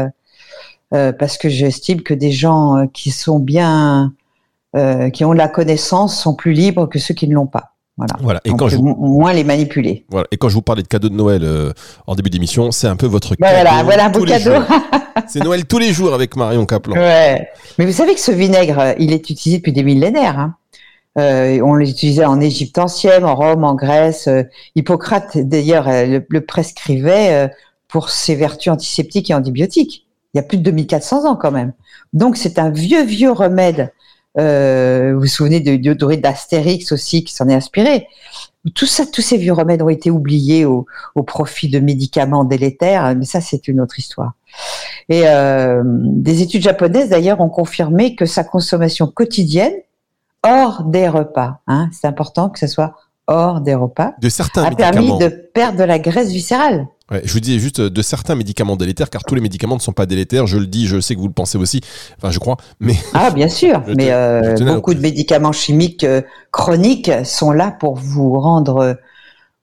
parce 0.91 1.37
que 1.37 1.49
j'estime 1.49 2.03
que 2.03 2.15
des 2.15 2.31
gens 2.31 2.87
qui 2.95 3.11
sont 3.11 3.41
bien, 3.41 4.15
qui 5.13 5.25
ont 5.25 5.33
de 5.33 5.39
la 5.39 5.49
connaissance 5.49 6.19
sont 6.19 6.35
plus 6.35 6.53
libres 6.53 6.87
que 6.87 6.99
ceux 6.99 7.13
qui 7.13 7.29
ne 7.29 7.35
l'ont 7.35 7.49
pas. 7.49 7.76
Voilà. 7.97 8.15
voilà. 8.21 8.41
Et 8.45 8.51
quand 8.51 8.69
je 8.69 8.77
moins 8.77 9.33
les 9.33 9.45
manipuler. 9.45 10.05
Voilà. 10.11 10.27
Et 10.31 10.37
quand 10.37 10.49
je 10.49 10.55
vous 10.55 10.63
parlais 10.63 10.83
de 10.83 10.89
cadeaux 10.89 11.09
de 11.09 11.15
Noël 11.15 11.73
en 12.07 12.15
début 12.15 12.31
d'émission, 12.31 12.71
c'est 12.71 12.89
un 12.89 12.97
peu 12.97 13.07
votre 13.07 13.37
ben 13.37 13.49
cadeau. 13.49 13.63
Voilà, 13.63 13.83
voilà 13.83 14.07
un 14.07 14.11
beau 14.11 14.25
cadeau. 14.25 14.53
c'est 15.29 15.43
Noël 15.43 15.65
tous 15.65 15.79
les 15.79 15.93
jours 15.93 16.13
avec 16.13 16.37
Marion 16.37 16.67
Caplan. 16.67 16.95
Ouais. 16.95 17.49
Mais 17.79 17.87
vous 17.87 17.93
savez 17.93 18.15
que 18.15 18.21
ce 18.21 18.33
vinaigre, 18.33 18.95
il 18.99 19.13
est 19.13 19.31
utilisé 19.31 19.59
depuis 19.59 19.73
des 19.73 19.83
millénaires. 19.83 20.39
Hein. 20.39 20.57
Euh, 21.19 21.61
on 21.63 21.75
l'utilisait 21.75 22.25
en 22.25 22.41
Égypte 22.41 22.79
ancienne, 22.79 23.25
en 23.25 23.35
Rome, 23.35 23.65
en 23.65 23.75
Grèce. 23.75 24.29
Euh, 24.29 24.43
Hippocrate, 24.75 25.39
d'ailleurs, 25.39 25.89
euh, 25.89 26.21
le, 26.29 26.41
prescrivait 26.45 27.51
pour 27.89 28.11
ses 28.11 28.35
vertus 28.35 28.73
antiseptiques 28.73 29.31
et 29.31 29.35
antibiotiques. 29.35 30.07
Il 30.35 30.39
y 30.39 30.41
a 30.41 30.43
plus 30.43 30.59
de 30.59 30.63
2400 30.63 31.25
ans 31.25 31.37
quand 31.37 31.51
même. 31.51 31.73
Donc 32.13 32.37
c'est 32.37 32.59
un 32.59 32.71
vieux, 32.71 33.05
vieux 33.05 33.33
remède. 33.33 33.93
Vous 34.37 35.21
vous 35.21 35.27
souvenez 35.27 35.61
de 35.61 35.77
diodorite 35.77 36.21
d'Astérix 36.21 36.93
aussi 36.93 37.25
qui 37.25 37.35
s'en 37.35 37.49
est 37.49 37.55
inspiré. 37.55 38.07
Tout 38.75 38.87
ça, 38.87 39.07
tous 39.07 39.23
ces 39.23 39.37
vieux 39.37 39.53
remèdes 39.53 39.81
ont 39.83 39.89
été 39.89 40.11
oubliés 40.11 40.65
au, 40.65 40.87
profit 41.27 41.69
de 41.69 41.79
médicaments 41.79 42.45
délétères, 42.45 43.15
mais 43.17 43.25
ça 43.25 43.41
c'est 43.41 43.69
une 43.69 43.81
autre 43.81 43.99
histoire. 43.99 44.33
Et 45.09 45.25
des 45.85 46.43
études 46.43 46.63
japonaises 46.63 47.09
d'ailleurs 47.09 47.41
ont 47.41 47.49
confirmé 47.49 48.17
que 48.17 48.27
sa 48.27 48.45
consommation 48.45 49.07
quotidienne 49.07 49.75
hors 50.43 50.85
des 50.85 51.09
repas. 51.09 51.61
Hein. 51.67 51.89
C'est 51.93 52.07
important 52.07 52.49
que 52.49 52.59
ce 52.59 52.67
soit 52.67 52.95
hors 53.27 53.61
des 53.61 53.75
repas. 53.75 54.15
De 54.21 54.29
certains 54.29 54.65
a 54.65 54.71
permis 54.71 55.17
de 55.19 55.29
perdre 55.29 55.79
de 55.79 55.85
la 55.85 55.99
graisse 55.99 56.31
viscérale. 56.31 56.87
Je 57.11 57.33
vous 57.33 57.41
disais 57.41 57.59
juste 57.59 57.81
de 57.81 58.03
certains 58.03 58.35
médicaments 58.35 58.77
délétères, 58.77 59.11
car 59.11 59.23
tous 59.25 59.35
les 59.35 59.41
médicaments 59.41 59.77
ne 59.77 59.81
sont 59.81 59.93
pas 59.93 60.07
délétères. 60.07 60.47
Je 60.47 60.59
le 60.59 60.67
dis, 60.67 60.87
je 60.87 61.01
sais 61.01 61.15
que 61.15 61.21
vous 61.21 61.29
le 61.29 61.33
pensez 61.33 61.57
aussi. 61.59 61.81
Enfin, 62.17 62.31
je 62.31 62.39
crois. 62.39 62.57
Mais 62.81 62.97
ah, 63.15 63.31
bien 63.31 63.49
sûr. 63.49 63.83
mais 63.97 64.11
euh, 64.11 64.57
beaucoup 64.75 64.95
de 64.95 65.01
médicaments 65.01 65.53
chimiques 65.53 66.05
euh, 66.05 66.23
chroniques 66.51 67.11
sont 67.25 67.53
là 67.53 67.71
pour 67.71 67.97
vous 67.97 68.41
rendre, 68.41 68.79
euh, 68.79 68.95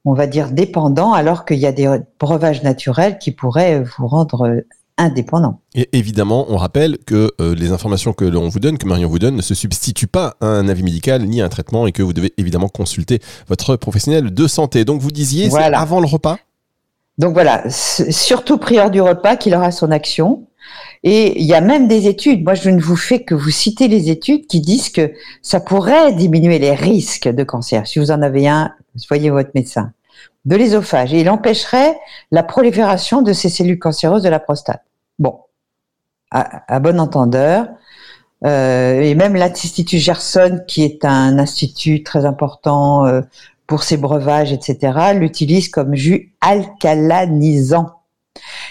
on 0.05 0.13
va 0.13 0.27
dire, 0.27 0.51
dépendant, 0.51 1.13
alors 1.13 1.45
qu'il 1.45 1.59
y 1.59 1.65
a 1.65 1.71
des 1.71 1.99
breuvages 2.19 2.63
naturels 2.63 3.17
qui 3.17 3.31
pourraient 3.31 3.83
vous 3.83 4.07
rendre 4.07 4.63
indépendant. 4.97 5.59
Et 5.75 5.89
évidemment, 5.93 6.45
on 6.49 6.57
rappelle 6.57 6.97
que 7.05 7.31
euh, 7.41 7.55
les 7.55 7.71
informations 7.71 8.13
que 8.13 8.25
l'on 8.25 8.47
vous 8.49 8.59
donne, 8.59 8.77
que 8.77 8.87
Marion 8.87 9.09
vous 9.09 9.19
donne, 9.19 9.35
ne 9.35 9.41
se 9.41 9.55
substituent 9.55 10.07
pas 10.07 10.35
à 10.39 10.45
un 10.45 10.67
avis 10.67 10.83
médical 10.83 11.23
ni 11.23 11.41
à 11.41 11.45
un 11.45 11.49
traitement 11.49 11.87
et 11.87 11.91
que 11.91 12.03
vous 12.03 12.13
devez 12.13 12.33
évidemment 12.37 12.69
consulter 12.69 13.19
votre 13.47 13.75
professionnel 13.75 14.33
de 14.33 14.47
santé. 14.47 14.85
Donc 14.85 15.01
vous 15.01 15.11
disiez, 15.11 15.49
c'est 15.49 15.57
avant 15.57 15.99
le 15.99 16.07
repas? 16.07 16.37
Donc 17.17 17.33
voilà, 17.33 17.63
surtout 17.69 18.57
prieur 18.57 18.89
du 18.89 19.01
repas 19.01 19.35
qu'il 19.35 19.53
aura 19.55 19.71
son 19.71 19.91
action. 19.91 20.47
Et 21.03 21.39
il 21.41 21.45
y 21.45 21.53
a 21.53 21.61
même 21.61 21.87
des 21.87 22.07
études, 22.07 22.43
moi 22.43 22.53
je 22.53 22.69
ne 22.69 22.79
vous 22.79 22.95
fais 22.95 23.23
que 23.23 23.35
vous 23.35 23.49
citer 23.49 23.87
les 23.87 24.09
études 24.09 24.47
qui 24.47 24.61
disent 24.61 24.89
que 24.89 25.11
ça 25.41 25.59
pourrait 25.59 26.13
diminuer 26.13 26.59
les 26.59 26.73
risques 26.73 27.27
de 27.27 27.43
cancer. 27.43 27.85
Si 27.85 27.99
vous 27.99 28.11
en 28.11 28.21
avez 28.21 28.47
un, 28.47 28.73
voyez 29.09 29.29
votre 29.29 29.51
médecin. 29.53 29.91
De 30.45 30.55
l'ésophage. 30.55 31.13
Et 31.13 31.21
il 31.21 31.29
empêcherait 31.29 31.97
la 32.31 32.43
prolifération 32.43 33.21
de 33.21 33.33
ces 33.33 33.49
cellules 33.49 33.79
cancéreuses 33.79 34.23
de 34.23 34.29
la 34.29 34.39
prostate. 34.39 34.83
Bon, 35.19 35.39
à, 36.31 36.79
bon 36.79 36.99
entendeur, 36.99 37.67
Euh, 38.45 38.99
et 38.99 39.15
même 39.15 39.35
l'Institut 39.35 39.99
Gerson, 39.99 40.59
qui 40.67 40.83
est 40.83 41.05
un 41.05 41.39
institut 41.39 42.03
très 42.03 42.25
important 42.25 43.05
euh, 43.05 43.21
pour 43.67 43.83
ses 43.83 43.97
breuvages, 43.97 44.51
etc., 44.51 45.13
l'utilise 45.15 45.69
comme 45.69 45.95
jus 45.95 46.33
alcalanisant. 46.41 47.87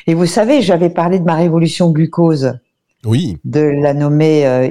Et 0.06 0.14
vous 0.14 0.26
savez, 0.26 0.62
j'avais 0.62 0.90
parlé 0.90 1.18
de 1.18 1.24
ma 1.24 1.36
révolution 1.36 1.90
glucose. 1.90 2.58
Oui. 3.04 3.38
De 3.44 3.60
la 3.60 3.94
nommer 3.94 4.46
euh, 4.46 4.68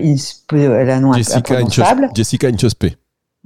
la 0.52 1.00
nom 1.00 1.14
Jessica 1.14 1.60
Jessica 2.14 2.48
Inchospe. 2.48 2.86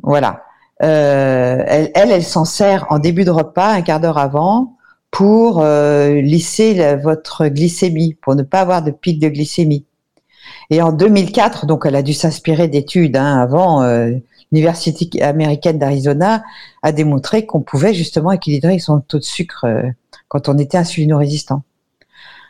Voilà. 0.03 0.44
elle, 0.79 1.91
elle, 1.96 2.12
elle 2.12 2.24
s'en 2.24 2.46
sert 2.46 2.86
en 2.89 3.00
début 3.00 3.24
de 3.24 3.32
repas, 3.32 3.74
un 3.74 3.82
quart 3.82 4.00
d'heure 4.00 4.17
avant, 4.17 4.77
pour 5.12 5.63
lisser 5.63 6.96
votre 6.98 7.48
glycémie, 7.48 8.15
pour 8.22 8.36
ne 8.36 8.44
pas 8.44 8.62
avoir 8.62 8.84
de 8.84 8.91
pic 8.91 9.20
de 9.20 9.29
glycémie. 9.29 9.86
Et 10.70 10.82
en 10.82 10.91
2004, 10.91 11.65
donc 11.65 11.86
elle 11.86 11.96
a 11.96 12.01
dû 12.01 12.13
s'inspirer 12.13 12.67
d'études 12.67 13.17
hein, 13.17 13.39
avant, 13.39 13.84
euh, 13.84 14.12
l'université 14.56 15.22
américaine 15.22 15.78
d'Arizona 15.78 16.44
a 16.82 16.92
démontré 16.92 17.46
qu'on 17.46 17.62
pouvait 17.62 17.94
justement 17.94 18.32
équilibrer 18.32 18.80
son 18.80 19.02
taux 19.02 19.20
de 19.20 19.24
sucre 19.24 19.66
euh, 19.66 19.84
quand 20.30 20.48
on 20.48 20.58
était 20.58 20.78
insulino-résistant. 20.78 21.64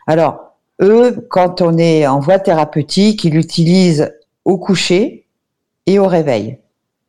Alors, 0.05 0.55
eux, 0.81 1.25
quand 1.29 1.61
on 1.61 1.77
est 1.77 2.05
en 2.05 2.19
voie 2.19 2.37
thérapeutique, 2.37 3.23
ils 3.23 3.33
l'utilisent 3.33 4.13
au 4.43 4.59
coucher 4.59 5.25
et 5.87 5.97
au 5.97 6.05
réveil. 6.05 6.59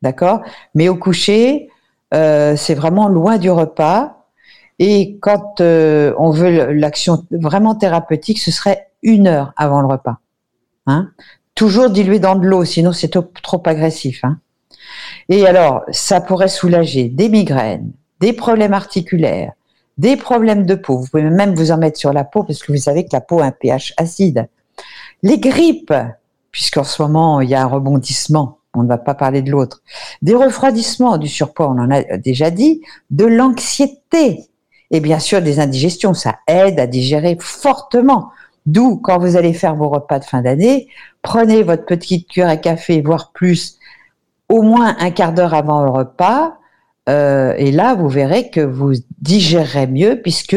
D'accord? 0.01 0.41
Mais 0.75 0.89
au 0.89 0.97
coucher, 0.97 1.69
euh, 2.15 2.57
c'est 2.57 2.75
vraiment 2.75 3.09
loin 3.09 3.37
du 3.37 3.51
repas. 3.51 4.27
Et 4.79 5.19
quand 5.21 5.61
euh, 5.61 6.15
on 6.19 6.31
veut 6.31 6.73
l'action 6.73 7.25
vraiment 7.31 7.75
thérapeutique, 7.75 8.39
ce 8.39 8.51
serait 8.51 8.89
une 9.03 9.27
heure 9.27 9.53
avant 9.57 9.81
le 9.81 9.89
repas. 9.89 10.19
Hein? 10.87 11.11
Toujours 11.55 11.91
dilué 11.91 12.19
dans 12.19 12.37
de 12.37 12.47
l'eau, 12.47 12.65
sinon 12.65 12.93
c'est 12.93 13.09
trop, 13.09 13.63
agressif. 13.67 14.25
Hein. 14.25 14.39
Et 15.29 15.47
alors, 15.47 15.83
ça 15.91 16.21
pourrait 16.21 16.49
soulager 16.49 17.09
des 17.09 17.29
migraines, 17.29 17.93
des 18.21 18.33
problèmes 18.33 18.75
articulaires, 18.75 19.53
des 19.99 20.17
problèmes 20.17 20.67
de 20.67 20.75
peau. 20.75 20.99
Vous 20.99 21.07
pouvez 21.09 21.23
même 21.25 21.55
vous 21.55 21.73
en 21.73 21.79
mettre 21.79 21.99
sur 21.99 22.13
la 22.13 22.25
peau 22.25 22.45
parce 22.45 22.63
que 22.63 22.73
vous 22.73 22.79
savez 22.79 23.05
que 23.05 23.11
la 23.13 23.21
peau 23.21 23.41
a 23.41 23.47
un 23.47 23.51
pH 23.51 23.95
acide. 23.97 24.49
Les 25.23 25.39
grippes, 25.39 25.95
puisqu'en 26.53 26.85
ce 26.85 27.03
moment 27.03 27.41
il 27.41 27.51
y 27.51 27.55
a 27.55 27.63
un 27.63 27.67
rebondissement, 27.67 28.59
on 28.75 28.83
ne 28.83 28.89
va 28.89 28.99
pas 28.99 29.15
parler 29.15 29.43
de 29.43 29.51
l'autre. 29.51 29.83
Des 30.23 30.35
refroidissements, 30.35 31.17
du 31.17 31.29
surpoids, 31.29 31.69
on 31.69 31.79
en 31.79 31.91
a 31.91 32.19
déjà 32.19 32.51
dit, 32.51 32.83
de 33.11 33.25
l'anxiété 33.25 34.45
et 34.91 35.01
bien 35.01 35.19
sûr 35.19 35.43
des 35.43 35.59
indigestions. 35.61 36.15
Ça 36.15 36.37
aide 36.47 36.79
à 36.79 36.87
digérer 36.87 37.37
fortement. 37.41 38.31
D'où, 38.67 38.97
quand 38.97 39.19
vous 39.19 39.37
allez 39.37 39.53
faire 39.53 39.77
vos 39.77 39.89
repas 39.89 40.19
de 40.19 40.25
fin 40.25 40.43
d'année, 40.43 40.89
prenez 41.23 41.63
votre 41.63 41.87
petite 41.87 42.29
cuillère 42.29 42.51
à 42.51 42.57
café, 42.57 43.01
voire 43.01 43.31
plus, 43.33 43.79
au 44.49 44.63
moins 44.63 44.97
un 44.99 45.11
quart 45.11 45.33
d'heure 45.33 45.55
avant 45.55 45.85
le 45.85 45.91
repas. 45.91 46.59
Euh, 47.09 47.55
et 47.57 47.71
là, 47.71 47.95
vous 47.95 48.09
verrez 48.09 48.51
que 48.51 48.61
vous 48.61 48.93
digérerez 49.21 49.87
mieux 49.87 50.21
puisque 50.23 50.57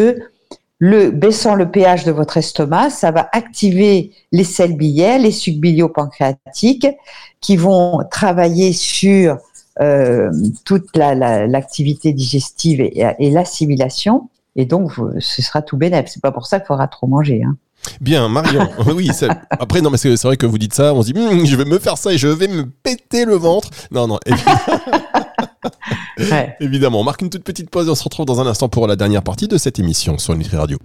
le 0.80 1.12
baissant 1.12 1.56
le 1.56 1.70
pH 1.70 2.06
de 2.06 2.12
votre 2.12 2.38
estomac, 2.38 2.90
ça 2.90 3.12
va 3.12 3.30
activer 3.34 4.12
les 4.32 4.46
selles 4.46 4.78
biliaires, 4.78 5.20
les 5.20 5.32
sucs 5.32 5.60
bilio-pancréatiques, 5.60 6.88
qui 7.42 7.58
vont 7.58 8.00
travailler 8.10 8.72
sur 8.72 9.38
euh, 9.82 10.32
toute 10.66 10.96
l'activité 10.96 12.14
digestive 12.14 12.82
et, 12.82 13.30
l'assimilation. 13.30 14.30
Et 14.56 14.66
donc, 14.66 14.94
ce 15.20 15.42
sera 15.42 15.62
tout 15.62 15.78
bénéfique. 15.78 16.08
C'est 16.08 16.22
pas 16.22 16.32
pour 16.32 16.48
ça 16.48 16.60
qu'il 16.60 16.68
faudra 16.68 16.88
trop 16.88 17.08
manger. 17.08 17.44
Hein. 17.44 17.58
Bien, 18.02 18.28
Marion. 18.30 18.70
oui, 18.96 19.10
après, 19.52 19.82
non, 19.82 19.90
mais 19.90 19.98
c'est 19.98 20.16
vrai 20.24 20.38
que 20.38 20.46
vous 20.46 20.58
dites 20.58 20.74
ça, 20.74 20.94
on 20.94 21.02
se 21.02 21.12
dit, 21.12 21.20
hum, 21.20 21.46
je 21.46 21.56
vais 21.56 21.66
me 21.66 21.80
faire 21.80 21.98
ça 21.98 22.14
et 22.14 22.18
je 22.18 22.28
vais 22.28 22.48
me 22.48 22.66
péter 22.66 23.26
le 23.26 23.36
ventre. 23.36 23.70
Non, 23.92 24.08
non, 24.08 24.20
évidemment. 26.60 27.02
On 27.02 27.04
marque 27.04 27.22
une 27.22 27.30
toute 27.30 27.44
petite 27.44 27.70
pause 27.70 27.88
et 27.88 27.90
on 27.90 27.96
se 27.96 28.04
retrouve 28.04 28.26
dans 28.26 28.40
un 28.40 28.48
instant 28.48 28.70
pour 28.70 28.88
la 28.88 28.96
dernière 28.96 29.24
partie 29.24 29.48
de 29.48 29.58
cette 29.58 29.80
émission 29.80 30.18
sur 30.18 30.36
Nutri 30.36 30.58
Radio. 30.58 30.78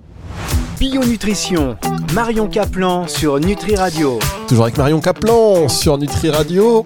Bio 0.79 1.05
Nutrition, 1.05 1.77
Marion 2.13 2.49
Caplan 2.49 3.07
sur 3.07 3.39
Nutri 3.39 3.77
Radio. 3.77 4.19
Toujours 4.49 4.65
avec 4.65 4.77
Marion 4.77 5.01
Caplan 5.01 5.69
sur 5.69 5.99
Nutri 5.99 6.31
Radio. 6.31 6.85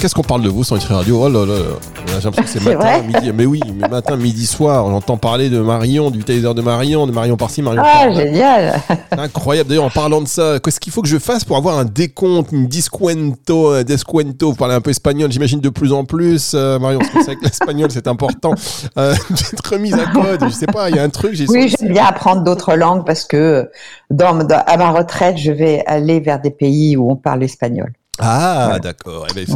Qu'est-ce 0.00 0.14
qu'on 0.14 0.22
parle 0.22 0.42
de 0.42 0.48
vous 0.48 0.64
sur 0.64 0.76
Nutri 0.76 0.94
Radio? 0.94 1.24
Oh 1.24 1.28
là 1.28 1.46
là, 1.46 1.54
j'ai 1.54 1.99
l'impression 2.24 2.58
que 2.58 2.64
c'est 2.64 2.74
matin, 2.76 3.02
midi. 3.02 3.32
Mais 3.34 3.46
oui, 3.46 3.60
mais 3.74 3.88
matin, 3.88 4.16
midi, 4.16 4.46
soir. 4.46 4.88
J'entends 4.90 5.16
parler 5.16 5.50
de 5.50 5.60
Marion, 5.60 6.10
du 6.10 6.24
taser 6.24 6.54
de 6.54 6.60
Marion, 6.60 7.06
de 7.06 7.12
Marion 7.12 7.36
par-ci, 7.36 7.62
Marion 7.62 7.82
par-là. 7.82 8.10
Ah, 8.10 8.12
génial 8.12 8.80
Incroyable. 9.10 9.68
D'ailleurs, 9.68 9.84
en 9.84 9.90
parlant 9.90 10.20
de 10.20 10.28
ça, 10.28 10.58
qu'est-ce 10.62 10.80
qu'il 10.80 10.92
faut 10.92 11.02
que 11.02 11.08
je 11.08 11.18
fasse 11.18 11.44
pour 11.44 11.56
avoir 11.56 11.78
un 11.78 11.84
décompte, 11.84 12.52
une 12.52 12.66
discuento, 12.66 13.68
un 13.70 13.82
descuento? 13.82 14.50
Vous 14.50 14.56
parlez 14.56 14.74
un 14.74 14.80
peu 14.80 14.90
espagnol, 14.90 15.30
j'imagine 15.30 15.60
de 15.60 15.68
plus 15.68 15.92
en 15.92 16.04
plus. 16.04 16.52
Euh, 16.54 16.78
Marion, 16.78 16.98
parce 16.98 17.26
que 17.26 17.42
l'espagnol, 17.42 17.90
c'est 17.90 18.08
important. 18.08 18.54
Euh, 18.98 19.14
être 19.52 19.72
remise 19.72 19.94
à 19.94 20.06
code, 20.06 20.44
je 20.44 20.50
sais 20.50 20.66
pas, 20.66 20.90
il 20.90 20.96
y 20.96 20.98
a 20.98 21.02
un 21.02 21.10
truc. 21.10 21.36
Oui, 21.48 21.68
j'aime 21.68 21.92
bien 21.92 22.04
apprendre 22.04 22.42
d'autres 22.42 22.74
langues 22.74 23.04
parce 23.04 23.24
que 23.24 23.70
dans, 24.10 24.40
à 24.48 24.76
ma 24.76 24.90
retraite, 24.90 25.36
je 25.38 25.52
vais 25.52 25.82
aller 25.86 26.20
vers 26.20 26.40
des 26.40 26.50
pays 26.50 26.96
où 26.96 27.10
on 27.10 27.16
parle 27.16 27.42
espagnol. 27.42 27.92
Ah, 28.22 28.78
d'accord. 28.82 29.26
Eh 29.30 29.34
ben, 29.34 29.46
Je 29.46 29.54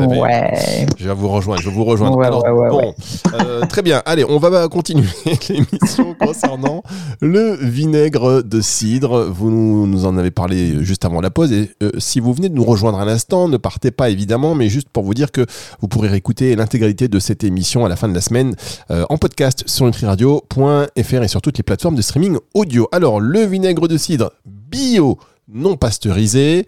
vais 1.08 1.14
vous 1.14 1.28
rejoindre. 1.28 1.61
Je 1.61 1.68
vais 1.68 1.75
vous 1.75 1.84
rejoindre. 1.84 2.16
bon, 2.16 2.94
euh, 3.34 3.61
très 3.66 3.82
bien. 3.82 4.02
Allez, 4.06 4.25
on 4.25 4.38
va 4.38 4.68
continuer 4.68 5.06
l'émission 5.49 6.14
concernant 6.18 6.82
le 7.20 7.56
vinaigre 7.56 8.42
de 8.42 8.61
cidre. 8.61 9.25
Vous 9.25 9.50
nous, 9.50 10.06
en 10.06 10.16
avez 10.16 10.30
parlé 10.30 10.82
juste 10.82 11.04
avant 11.04 11.20
la 11.20 11.30
pause. 11.30 11.52
Et 11.52 11.70
euh, 11.82 11.90
si 11.99 12.20
vous 12.20 12.32
venez 12.32 12.49
de 12.49 12.54
nous 12.54 12.64
rejoindre 12.64 12.99
à 12.99 13.04
l'instant, 13.04 13.49
ne 13.49 13.58
partez 13.58 13.90
pas 13.90 14.08
évidemment, 14.08 14.54
mais 14.54 14.68
juste 14.68 14.88
pour 14.88 15.04
vous 15.04 15.14
dire 15.14 15.30
que 15.30 15.44
vous 15.80 15.88
pourrez 15.88 16.08
réécouter 16.08 16.56
l'intégralité 16.56 17.08
de 17.08 17.18
cette 17.18 17.44
émission 17.44 17.84
à 17.84 17.88
la 17.88 17.96
fin 17.96 18.08
de 18.08 18.14
la 18.14 18.23
semaine 18.23 18.54
euh, 18.90 19.04
en 19.11 19.18
podcast 19.18 19.64
sur 19.66 19.84
nutriradio.fr 19.84 21.23
et 21.23 21.28
sur 21.28 21.42
toutes 21.42 21.58
les 21.58 21.64
plateformes 21.64 21.96
de 21.96 22.02
streaming 22.02 22.38
audio. 22.54 22.88
Alors, 22.92 23.20
le 23.20 23.40
vinaigre 23.40 23.88
de 23.88 23.99
cidre 23.99 24.30
bio 24.46 25.18
non 25.48 25.76
pasteurisé. 25.76 26.66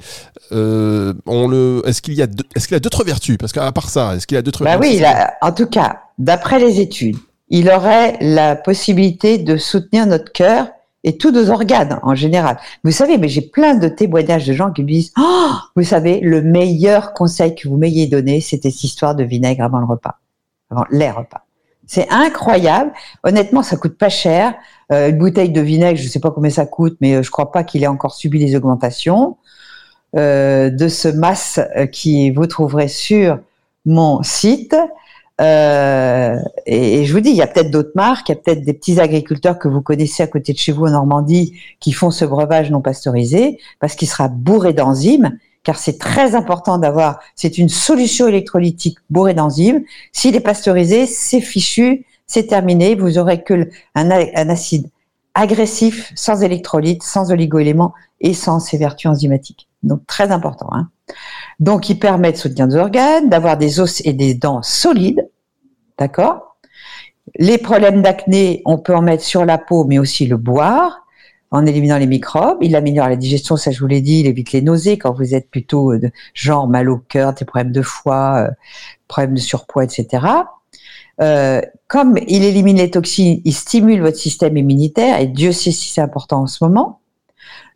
Euh, 0.53 1.15
on 1.27 1.49
le, 1.49 1.83
est-ce 1.87 2.03
qu'il 2.03 2.15
y 2.15 2.23
a, 2.23 2.27
est-ce 2.55 2.69
qu'il 2.69 2.77
a 2.77 2.81
d'autres 2.81 3.05
vertus? 3.05 3.37
Parce 3.39 3.53
qu'à 3.53 3.71
part 3.73 3.89
ça, 3.89 4.17
est-ce 4.17 4.27
qu'il 4.27 4.37
a 4.37 4.43
d'autres 4.43 4.65
bah 4.65 4.79
oui, 4.79 5.03
en 5.43 5.53
tout 5.53 5.67
cas, 5.67 6.03
d'après 6.19 6.59
les 6.59 6.81
études, 6.81 7.17
il 7.49 7.71
aurait 7.71 8.17
la 8.21 8.57
possibilité 8.57 9.39
de 9.39 9.57
soutenir 9.57 10.07
notre 10.07 10.33
cœur 10.33 10.69
et 11.05 11.17
tous 11.17 11.31
nos 11.31 11.51
organes 11.51 12.01
en 12.03 12.15
général. 12.15 12.59
Vous 12.83 12.91
savez, 12.91 13.17
mais 13.17 13.29
j'ai 13.29 13.43
plein 13.43 13.75
de 13.75 13.89
témoignages 13.89 14.47
de 14.47 14.53
gens 14.53 14.73
qui 14.73 14.83
me 14.83 14.89
disent, 14.89 15.13
oh, 15.17 15.53
vous 15.77 15.85
savez, 15.85 16.21
le 16.21 16.43
meilleur 16.43 17.13
conseil 17.13 17.55
que 17.55 17.69
vous 17.69 17.77
m'ayez 17.77 18.09
donné, 18.09 18.41
c'était 18.41 18.71
cette 18.71 18.85
histoire 18.85 19.15
de 19.15 19.23
vinaigre 19.23 19.63
avant 19.63 19.79
le 19.79 19.87
repas, 19.87 20.19
avant 20.69 20.85
les 20.91 21.11
repas. 21.11 21.46
C'est 21.87 22.09
incroyable. 22.11 22.93
Honnêtement, 23.23 23.63
ça 23.63 23.77
coûte 23.77 23.97
pas 23.97 24.09
cher. 24.09 24.55
Euh, 24.93 25.11
une 25.11 25.19
bouteille 25.19 25.51
de 25.51 25.61
vinaigre, 25.61 25.99
je 25.99 26.05
ne 26.05 26.09
sais 26.09 26.21
pas 26.21 26.31
combien 26.31 26.51
ça 26.51 26.67
coûte, 26.67 26.97
mais 27.01 27.15
euh, 27.15 27.23
je 27.23 27.31
crois 27.31 27.53
pas 27.53 27.65
qu'il 27.65 27.83
ait 27.83 27.89
encore 27.89 28.15
subi 28.15 28.39
des 28.39 28.57
augmentations. 28.57 29.37
Euh, 30.17 30.71
de 30.71 30.89
ce 30.89 31.09
masse 31.09 31.61
qui 31.93 32.31
vous 32.31 32.47
trouverez 32.47 32.89
sur 32.89 33.39
mon 33.85 34.23
site. 34.23 34.75
et, 35.39 37.05
je 37.05 37.13
vous 37.13 37.21
dis, 37.21 37.31
il 37.31 37.37
y 37.37 37.43
a 37.43 37.47
peut-être 37.47 37.71
d'autres 37.71 37.93
marques, 37.95 38.29
il 38.29 38.33
y 38.33 38.35
a 38.35 38.41
peut-être 38.41 38.65
des 38.65 38.73
petits 38.73 38.99
agriculteurs 38.99 39.59
que 39.59 39.69
vous 39.69 39.83
connaissez 39.83 40.23
à 40.23 40.27
côté 40.27 40.53
de 40.53 40.59
chez 40.59 40.73
vous 40.73 40.87
en 40.87 40.91
Normandie 40.91 41.61
qui 41.81 41.93
font 41.93 42.11
ce 42.11 42.25
breuvage 42.25 42.71
non 42.71 42.81
pasteurisé 42.81 43.59
parce 43.79 43.95
qu'il 43.95 44.09
sera 44.09 44.29
bourré 44.29 44.73
d'enzymes 44.73 45.39
car 45.67 45.81
c'est 45.81 45.99
très 45.99 46.37
important 46.37 46.79
d'avoir, 46.79 47.19
c'est 47.35 47.59
une 47.59 47.69
solution 47.69 48.29
électrolytique 48.29 48.99
bourrée 49.11 49.35
d'enzymes. 49.35 49.83
S'il 50.13 50.37
est 50.37 50.41
pasteurisé, 50.41 51.07
c'est 51.07 51.41
fichu, 51.41 52.07
c'est 52.29 52.47
terminé. 52.47 52.95
Vous 52.95 53.19
aurez 53.19 53.43
que 53.43 53.69
un, 53.97 54.11
acide 54.49 54.89
agressif, 55.35 56.13
sans 56.15 56.45
électrolytes, 56.45 57.03
sans 57.03 57.33
oligoéléments 57.33 57.95
et 58.21 58.33
sans 58.33 58.61
ses 58.61 58.79
vertus 58.79 59.11
enzymatiques. 59.11 59.67
Donc 59.83 60.07
très 60.07 60.31
important. 60.31 60.69
Hein. 60.71 60.89
Donc 61.59 61.91
il 61.91 61.99
permet 61.99 62.31
de 62.31 62.37
soutenir 62.37 62.69
des 62.69 62.77
organes, 62.77 63.29
d'avoir 63.29 63.57
des 63.57 63.81
os 63.81 64.03
et 64.05 64.13
des 64.13 64.35
dents 64.35 64.63
solides, 64.63 65.29
d'accord? 65.99 66.59
Les 67.41 67.59
problèmes 67.59 68.03
d'acné, 68.03 68.63
on 68.67 68.79
peut 68.79 68.95
en 68.95 69.03
mettre 69.03 69.25
sur 69.25 69.45
la 69.45 69.59
peau, 69.59 69.85
mais 69.85 69.99
aussi 69.99 70.27
le 70.27 70.37
boire 70.37 71.06
en 71.51 71.67
éliminant 71.67 71.99
les 71.99 72.07
microbes. 72.07 72.59
Il 72.61 72.77
améliore 72.77 73.09
la 73.09 73.17
digestion, 73.17 73.57
ça 73.57 73.71
je 73.71 73.81
vous 73.81 73.87
l'ai 73.87 74.01
dit, 74.01 74.21
il 74.21 74.27
évite 74.27 74.53
les 74.53 74.63
nausées 74.63 74.99
quand 74.99 75.13
vous 75.13 75.35
êtes 75.35 75.51
plutôt 75.51 75.93
euh, 75.93 75.99
de 75.99 76.11
genre 76.35 76.69
mal 76.69 76.91
au 76.91 76.99
cœur, 76.99 77.35
des 77.35 77.45
problèmes 77.45 77.73
de 77.73 77.83
foie, 77.83 78.49
euh, 78.49 78.51
problèmes 79.09 79.35
de 79.35 79.41
surpoids, 79.41 79.85
etc. 79.85 80.27
Euh, 81.21 81.63
comme 81.89 82.17
il 82.27 82.45
élimine 82.45 82.77
les 82.77 82.91
toxines, 82.91 83.41
il 83.45 83.55
stimule 83.55 84.03
votre 84.03 84.19
système 84.19 84.57
immunitaire 84.57 85.21
et 85.21 85.27
Dieu 85.27 85.53
sait 85.53 85.71
si 85.71 85.91
c'est 85.91 86.01
important 86.01 86.43
en 86.43 86.47
ce 86.47 86.63
moment. 86.63 87.01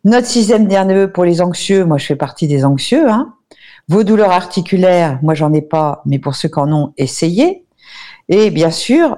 Notre 0.03 0.27
système 0.27 0.67
nerveux 0.67 1.11
pour 1.11 1.25
les 1.25 1.41
anxieux, 1.41 1.85
moi 1.85 1.97
je 1.97 2.05
fais 2.05 2.15
partie 2.15 2.47
des 2.47 2.65
anxieux. 2.65 3.09
Hein. 3.09 3.33
Vos 3.87 4.03
douleurs 4.03 4.31
articulaires, 4.31 5.19
moi 5.21 5.33
j'en 5.33 5.53
ai 5.53 5.61
pas, 5.61 6.01
mais 6.05 6.19
pour 6.19 6.35
ceux 6.35 6.49
qui 6.49 6.59
en 6.59 6.71
ont, 6.71 6.93
essayez. 6.97 7.65
Et 8.29 8.49
bien 8.49 8.71
sûr, 8.71 9.17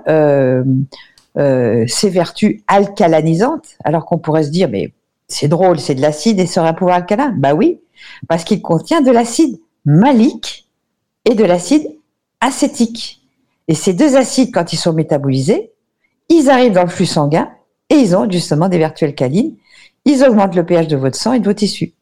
euh, 1.37 1.85
ses 1.87 2.09
vertus 2.09 2.61
alcalanisantes, 2.67 3.77
alors 3.83 4.05
qu'on 4.05 4.17
pourrait 4.17 4.43
se 4.43 4.49
dire, 4.49 4.69
mais 4.69 4.93
c'est 5.27 5.47
drôle, 5.47 5.79
c'est 5.79 5.95
de 5.95 6.01
l'acide 6.01 6.39
et 6.39 6.45
ça 6.45 6.61
aurait 6.61 6.69
un 6.69 6.73
pouvoir 6.73 6.97
alcalin. 6.97 7.33
Bah 7.37 7.53
oui, 7.53 7.79
parce 8.27 8.43
qu'il 8.43 8.61
contient 8.61 9.01
de 9.01 9.11
l'acide 9.11 9.59
malique 9.85 10.69
et 11.25 11.35
de 11.35 11.43
l'acide 11.43 11.87
acétique. 12.39 13.21
Et 13.67 13.75
ces 13.75 13.93
deux 13.93 14.15
acides, 14.15 14.53
quand 14.53 14.73
ils 14.73 14.77
sont 14.77 14.93
métabolisés, 14.93 15.71
ils 16.29 16.49
arrivent 16.49 16.73
dans 16.73 16.83
le 16.83 16.89
flux 16.89 17.05
sanguin 17.05 17.49
et 17.89 17.95
ils 17.95 18.15
ont 18.15 18.29
justement 18.29 18.69
des 18.69 18.77
vertus 18.77 19.07
alcalines. 19.07 19.55
Ils 20.05 20.23
augmentent 20.23 20.55
le 20.55 20.65
pH 20.65 20.87
de 20.87 20.97
votre 20.97 21.15
sang 21.15 21.33
et 21.33 21.39
de 21.39 21.45
vos 21.45 21.53
tissus. 21.53 21.93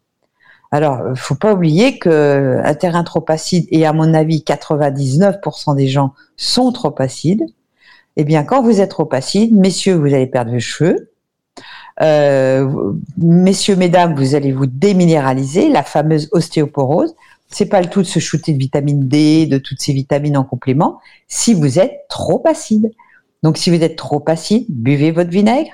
Alors, 0.71 1.01
il 1.09 1.19
faut 1.19 1.35
pas 1.35 1.53
oublier 1.53 2.00
que 2.00 2.61
un 2.63 2.73
terrain 2.73 3.03
trop 3.03 3.23
acide, 3.27 3.67
et 3.71 3.85
à 3.85 3.91
mon 3.91 4.13
avis, 4.13 4.39
99% 4.39 5.75
des 5.75 5.88
gens 5.88 6.13
sont 6.38 6.71
trop 6.71 6.95
acides, 7.00 7.43
eh 8.21 8.23
bien, 8.23 8.43
quand 8.43 8.61
vous 8.61 8.81
êtes 8.81 8.91
trop 8.91 9.09
acide, 9.11 9.55
messieurs, 9.55 9.95
vous 9.95 10.13
allez 10.13 10.27
perdre 10.27 10.51
vos 10.51 10.59
cheveux. 10.59 11.11
Euh, 12.01 12.93
messieurs, 13.17 13.75
mesdames, 13.75 14.15
vous 14.15 14.35
allez 14.35 14.51
vous 14.51 14.65
déminéraliser, 14.65 15.69
la 15.69 15.83
fameuse 15.83 16.29
ostéoporose. 16.31 17.15
C'est 17.49 17.65
pas 17.65 17.81
le 17.81 17.87
tout 17.87 18.01
de 18.01 18.07
se 18.07 18.19
shooter 18.19 18.53
de 18.53 18.57
vitamine 18.57 19.07
D, 19.07 19.45
de 19.45 19.57
toutes 19.57 19.81
ces 19.81 19.93
vitamines 19.93 20.37
en 20.37 20.43
complément, 20.43 20.99
si 21.27 21.53
vous 21.53 21.79
êtes 21.79 22.05
trop 22.09 22.41
acide. 22.45 22.91
Donc, 23.43 23.57
si 23.57 23.69
vous 23.69 23.83
êtes 23.83 23.97
trop 23.97 24.23
acide, 24.27 24.65
buvez 24.69 25.11
votre 25.11 25.29
vinaigre, 25.29 25.71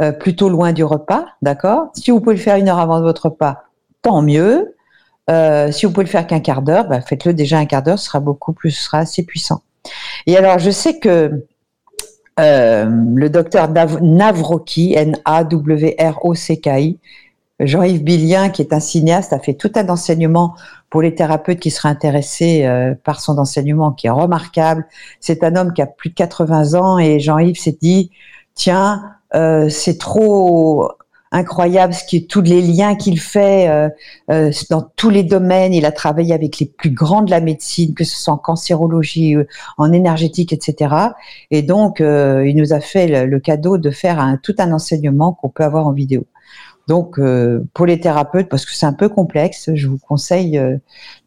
euh, 0.00 0.12
plutôt 0.12 0.48
loin 0.48 0.72
du 0.72 0.84
repas, 0.84 1.26
d'accord? 1.42 1.88
Si 1.94 2.10
vous 2.10 2.20
pouvez 2.20 2.36
le 2.36 2.40
faire 2.40 2.56
une 2.56 2.68
heure 2.68 2.78
avant 2.78 3.00
votre 3.00 3.26
repas, 3.26 3.64
tant 4.02 4.22
mieux. 4.22 4.76
Euh, 5.30 5.72
si 5.72 5.86
vous 5.86 5.92
pouvez 5.92 6.04
le 6.04 6.10
faire 6.10 6.26
qu'un 6.26 6.40
quart 6.40 6.62
d'heure, 6.62 6.86
bah, 6.86 7.00
faites-le 7.00 7.34
déjà 7.34 7.58
un 7.58 7.66
quart 7.66 7.82
d'heure, 7.82 7.98
ce 7.98 8.06
sera 8.06 8.20
beaucoup 8.20 8.52
plus, 8.52 8.70
ce 8.70 8.82
sera 8.84 8.98
assez 8.98 9.24
puissant. 9.24 9.62
Et 10.26 10.36
alors, 10.36 10.58
je 10.58 10.70
sais 10.70 10.98
que 10.98 11.46
euh, 12.38 12.88
le 13.14 13.30
docteur 13.30 13.68
N-A-W-R-O-C-K-I, 14.94 16.98
Jean-Yves 17.60 18.04
Billien, 18.04 18.50
qui 18.50 18.62
est 18.62 18.72
un 18.72 18.80
cinéaste, 18.80 19.32
a 19.32 19.40
fait 19.40 19.54
tout 19.54 19.72
un 19.74 19.88
enseignement 19.88 20.54
pour 20.90 21.02
les 21.02 21.14
thérapeutes 21.14 21.58
qui 21.58 21.70
seraient 21.70 21.88
intéressés 21.88 22.64
euh, 22.64 22.94
par 23.02 23.20
son 23.20 23.38
enseignement, 23.38 23.92
qui 23.92 24.06
est 24.06 24.10
remarquable. 24.10 24.86
C'est 25.20 25.42
un 25.42 25.56
homme 25.56 25.72
qui 25.72 25.82
a 25.82 25.86
plus 25.86 26.10
de 26.10 26.14
80 26.14 26.74
ans 26.74 26.98
et 26.98 27.18
Jean-Yves 27.18 27.58
s'est 27.58 27.78
dit, 27.80 28.10
tiens, 28.54 29.02
euh, 29.34 29.68
c'est 29.68 29.98
trop 29.98 30.90
incroyable 31.30 31.92
ce 31.92 32.04
qui 32.04 32.16
est 32.16 32.30
tous 32.30 32.40
les 32.40 32.62
liens 32.62 32.94
qu'il 32.94 33.20
fait 33.20 33.68
euh, 33.68 33.88
euh, 34.30 34.50
dans 34.70 34.82
tous 34.96 35.10
les 35.10 35.22
domaines. 35.22 35.74
Il 35.74 35.84
a 35.84 35.92
travaillé 35.92 36.34
avec 36.34 36.58
les 36.58 36.66
plus 36.66 36.90
grands 36.90 37.22
de 37.22 37.30
la 37.30 37.40
médecine, 37.40 37.94
que 37.94 38.04
ce 38.04 38.16
soit 38.16 38.34
en 38.34 38.38
cancérologie, 38.38 39.34
euh, 39.34 39.46
en 39.76 39.92
énergétique, 39.92 40.52
etc. 40.52 40.94
Et 41.50 41.62
donc, 41.62 42.00
il 42.00 42.54
nous 42.56 42.72
a 42.72 42.80
fait 42.80 43.26
le, 43.26 43.40
cadeau 43.40 43.78
de 43.78 43.90
faire 43.90 44.18
un, 44.18 44.36
tout 44.36 44.54
un 44.58 44.72
enseignement 44.72 45.32
qu'on 45.32 45.48
peut 45.48 45.64
avoir 45.64 45.86
en 45.86 45.92
vidéo. 45.92 46.26
Donc, 46.86 47.20
pour 47.74 47.86
les 47.86 48.00
thérapeutes, 48.00 48.48
parce 48.48 48.64
que 48.64 48.72
c'est 48.72 48.86
un 48.86 48.94
peu 48.94 49.08
complexe, 49.08 49.70
je 49.74 49.86
vous 49.88 49.98
conseille 49.98 50.60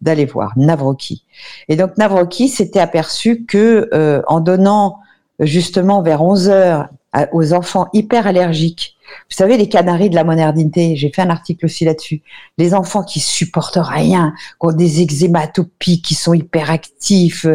d'aller 0.02 0.26
voir 0.26 0.54
Navroki. 0.58 1.24
Et 1.70 1.76
donc, 1.76 1.98
Navroki 1.98 2.50
s'était 2.50 2.80
aperçu 2.80 3.46
que 3.46 3.90
en 4.28 4.40
donnant 4.40 5.00
justement 5.40 6.02
vers 6.02 6.24
11 6.24 6.50
heures 6.50 6.90
aux 7.32 7.54
enfants 7.54 7.88
hyper 7.94 8.28
allergiques 8.28 8.98
vous 9.30 9.36
savez, 9.36 9.58
les 9.58 9.70
canaris 9.70 10.10
de 10.10 10.16
la 10.16 10.24
modernité, 10.24 10.96
j'ai 10.96 11.12
fait 11.12 11.22
un 11.22 11.30
article 11.30 11.66
aussi 11.66 11.86
là-dessus. 11.86 12.22
Les 12.58 12.74
enfants 12.74 13.04
qui 13.04 13.20
supportent 13.20 13.80
rien, 13.82 14.34
qui 14.60 14.68
ont 14.68 14.72
des 14.72 15.02
eczématopies, 15.02 16.02
qui 16.02 16.16
sont 16.16 16.34
hyperactifs, 16.34 17.46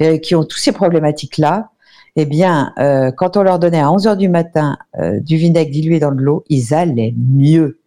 euh, 0.00 0.18
qui 0.18 0.34
ont 0.34 0.44
tous 0.44 0.58
ces 0.58 0.72
problématiques-là, 0.72 1.70
eh 2.16 2.26
bien, 2.26 2.72
euh, 2.78 3.10
quand 3.10 3.36
on 3.36 3.42
leur 3.42 3.58
donnait 3.58 3.80
à 3.80 3.90
11 3.90 4.06
heures 4.06 4.16
du 4.16 4.28
matin 4.28 4.76
euh, 4.98 5.18
du 5.20 5.36
vinaigre 5.36 5.70
dilué 5.70 5.98
dans 5.98 6.12
de 6.12 6.20
l'eau, 6.20 6.44
ils 6.48 6.74
allaient 6.74 7.14
mieux. 7.16 7.78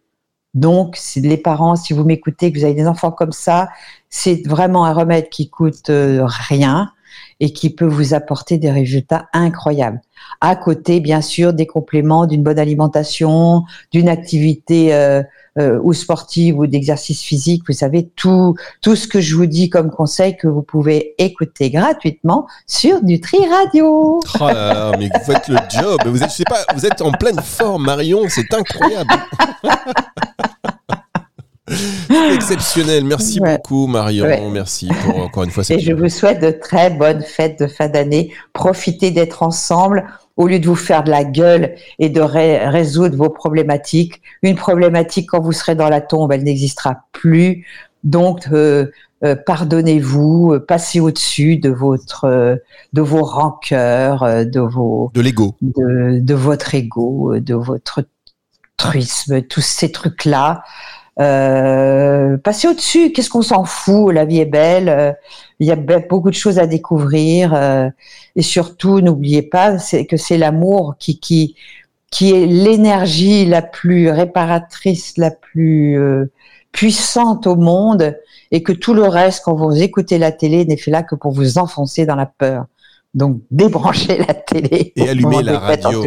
Donc, 0.54 0.98
les 1.16 1.36
parents, 1.36 1.76
si 1.76 1.92
vous 1.92 2.04
m'écoutez, 2.04 2.50
que 2.50 2.58
vous 2.58 2.64
avez 2.64 2.74
des 2.74 2.86
enfants 2.86 3.12
comme 3.12 3.32
ça, 3.32 3.68
c'est 4.08 4.46
vraiment 4.46 4.86
un 4.86 4.92
remède 4.92 5.28
qui 5.28 5.50
coûte 5.50 5.90
rien 5.90 6.90
et 7.40 7.52
qui 7.52 7.70
peut 7.70 7.86
vous 7.86 8.14
apporter 8.14 8.58
des 8.58 8.70
résultats 8.70 9.26
incroyables. 9.32 10.00
À 10.40 10.56
côté, 10.56 11.00
bien 11.00 11.20
sûr, 11.20 11.52
des 11.52 11.66
compléments 11.66 12.26
d'une 12.26 12.42
bonne 12.42 12.58
alimentation, 12.58 13.64
d'une 13.92 14.08
activité 14.08 14.94
euh, 14.94 15.22
euh, 15.58 15.78
ou 15.82 15.92
sportive 15.92 16.58
ou 16.58 16.66
d'exercice 16.66 17.22
physique. 17.22 17.62
Vous 17.66 17.74
savez 17.74 18.08
tout 18.16 18.54
tout 18.80 18.96
ce 18.96 19.06
que 19.06 19.20
je 19.20 19.36
vous 19.36 19.46
dis 19.46 19.70
comme 19.70 19.90
conseil 19.90 20.36
que 20.36 20.46
vous 20.46 20.62
pouvez 20.62 21.14
écouter 21.18 21.70
gratuitement 21.70 22.46
sur 22.66 23.02
Nutri 23.04 23.38
Radio. 23.48 24.20
Oh 24.40 24.46
là 24.46 24.52
là, 24.52 24.92
mais 24.98 25.08
vous 25.12 25.32
faites 25.32 25.48
le 25.48 25.56
job. 25.70 26.00
Vous 26.06 26.22
êtes, 26.22 26.30
je 26.30 26.36
sais 26.36 26.44
pas, 26.44 26.64
vous 26.74 26.86
êtes 26.86 27.00
en 27.02 27.12
pleine 27.12 27.40
forme, 27.42 27.84
Marion. 27.84 28.22
C'est 28.28 28.52
incroyable. 28.52 29.10
Exceptionnel. 32.34 33.04
Merci 33.04 33.40
beaucoup, 33.40 33.86
Marion. 33.86 34.50
Merci 34.50 34.88
pour 35.04 35.18
encore 35.18 35.44
une 35.44 35.50
fois 35.50 35.64
cette 35.64 35.78
Et 35.78 35.80
je 35.80 35.92
vous 35.92 36.08
souhaite 36.08 36.40
de 36.40 36.50
très 36.50 36.90
bonnes 36.90 37.22
fêtes 37.22 37.60
de 37.60 37.66
fin 37.66 37.88
d'année. 37.88 38.32
Profitez 38.52 39.10
d'être 39.10 39.42
ensemble 39.42 40.06
au 40.36 40.46
lieu 40.46 40.58
de 40.58 40.66
vous 40.66 40.74
faire 40.76 41.02
de 41.02 41.10
la 41.10 41.24
gueule 41.24 41.74
et 41.98 42.08
de 42.08 42.20
résoudre 42.20 43.16
vos 43.16 43.30
problématiques. 43.30 44.20
Une 44.42 44.54
problématique, 44.54 45.30
quand 45.30 45.40
vous 45.40 45.52
serez 45.52 45.74
dans 45.74 45.88
la 45.88 46.00
tombe, 46.00 46.32
elle 46.32 46.44
n'existera 46.44 47.04
plus. 47.12 47.64
Donc, 48.04 48.46
euh, 48.52 48.86
euh, 49.24 49.34
pardonnez-vous, 49.34 50.52
euh, 50.52 50.64
passez 50.64 51.00
au-dessus 51.00 51.56
de 51.56 51.70
votre, 51.70 52.60
de 52.92 53.00
vos 53.00 53.24
rancœurs, 53.24 54.46
de 54.46 54.60
vos, 54.60 55.10
de 55.14 55.20
l'ego, 55.20 55.56
de, 55.62 56.20
de, 56.20 56.34
votre 56.34 56.74
ego, 56.74 57.40
de 57.40 57.54
votre 57.54 58.04
truisme, 58.76 59.42
tous 59.42 59.62
ces 59.62 59.90
trucs-là. 59.90 60.62
Euh, 61.18 62.36
passez 62.36 62.68
au-dessus, 62.68 63.12
qu'est-ce 63.12 63.30
qu'on 63.30 63.42
s'en 63.42 63.64
fout? 63.64 64.12
La 64.12 64.24
vie 64.26 64.40
est 64.40 64.44
belle, 64.44 64.88
euh, 64.88 65.12
il 65.60 65.66
y 65.66 65.70
a 65.70 65.76
beaucoup 65.76 66.28
de 66.28 66.34
choses 66.34 66.58
à 66.58 66.66
découvrir 66.66 67.54
euh, 67.54 67.88
et 68.34 68.42
surtout 68.42 69.00
n'oubliez 69.00 69.42
pas 69.42 69.78
que 70.08 70.16
c'est 70.18 70.36
l'amour 70.36 70.96
qui 70.98 71.18
qui 71.18 71.56
qui 72.10 72.32
est 72.32 72.46
l'énergie 72.46 73.46
la 73.46 73.62
plus 73.62 74.10
réparatrice, 74.10 75.16
la 75.16 75.30
plus 75.30 75.98
puissante 76.72 77.46
au 77.46 77.56
monde 77.56 78.16
et 78.52 78.62
que 78.62 78.72
tout 78.72 78.94
le 78.94 79.02
reste, 79.04 79.42
quand 79.44 79.54
vous 79.54 79.82
écoutez 79.82 80.18
la 80.18 80.30
télé, 80.32 80.64
n'est 80.64 80.76
fait 80.76 80.90
là 80.90 81.02
que 81.02 81.14
pour 81.14 81.32
vous 81.32 81.58
enfoncer 81.58 82.06
dans 82.06 82.14
la 82.14 82.26
peur. 82.26 82.66
Donc 83.14 83.40
débrancher 83.50 84.18
la 84.18 84.34
télé. 84.34 84.92
Et 84.94 85.08
allumer 85.08 85.42
la 85.42 85.58
radio. 85.58 86.04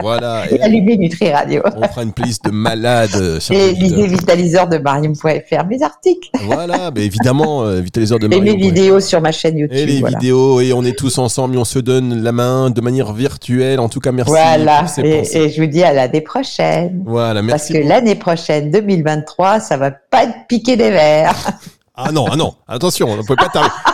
Voilà. 0.00 0.44
Et, 0.50 0.60
allumer 0.60 0.96
Nutri 0.96 1.32
Radio. 1.32 1.62
On 1.76 1.88
fera 1.88 2.04
une 2.04 2.12
playlist 2.12 2.44
de 2.44 2.50
malades. 2.50 3.40
Sur 3.40 3.54
et 3.54 3.72
lisez 3.72 4.06
Vitaliseur 4.06 4.68
de 4.68 4.78
Marion.fr, 4.78 5.66
mes 5.68 5.82
articles. 5.82 6.30
Voilà, 6.44 6.90
mais 6.94 7.04
évidemment, 7.04 7.64
euh, 7.64 7.80
Vitaliseur 7.80 8.18
de 8.18 8.28
Marion. 8.28 8.44
Et 8.44 8.52
mes 8.52 8.56
vidéos 8.56 9.00
sur 9.00 9.20
ma 9.20 9.32
chaîne 9.32 9.58
YouTube. 9.58 9.76
Et 9.76 9.86
les 9.86 10.02
vidéos, 10.02 10.60
et 10.60 10.72
on 10.72 10.84
est 10.84 10.96
tous 10.96 11.18
ensemble, 11.18 11.56
et 11.56 11.58
on 11.58 11.64
se 11.64 11.80
donne 11.80 12.22
la 12.22 12.32
main 12.32 12.70
de 12.70 12.80
manière 12.80 13.12
virtuelle. 13.12 13.80
En 13.80 13.88
tout 13.88 14.00
cas, 14.00 14.12
merci. 14.12 14.30
Voilà, 14.30 14.86
et, 14.98 15.36
et, 15.36 15.50
je 15.50 15.60
vous 15.60 15.68
dis 15.68 15.82
à 15.82 15.92
l'année 15.92 16.20
prochaine. 16.20 17.02
Voilà, 17.04 17.42
merci. 17.42 17.72
Parce 17.72 17.82
que 17.82 17.88
l'année 17.88 18.14
prochaine, 18.14 18.70
2023, 18.70 19.58
ça 19.58 19.76
va 19.76 19.90
pas 19.90 20.24
être 20.24 20.46
piqué 20.48 20.76
des 20.76 20.90
verres. 20.90 21.58
Ah 21.94 22.10
non, 22.10 22.26
ah 22.30 22.36
non, 22.36 22.54
attention, 22.66 23.08
on 23.10 23.16
ne 23.16 23.22
pas, 23.22 23.36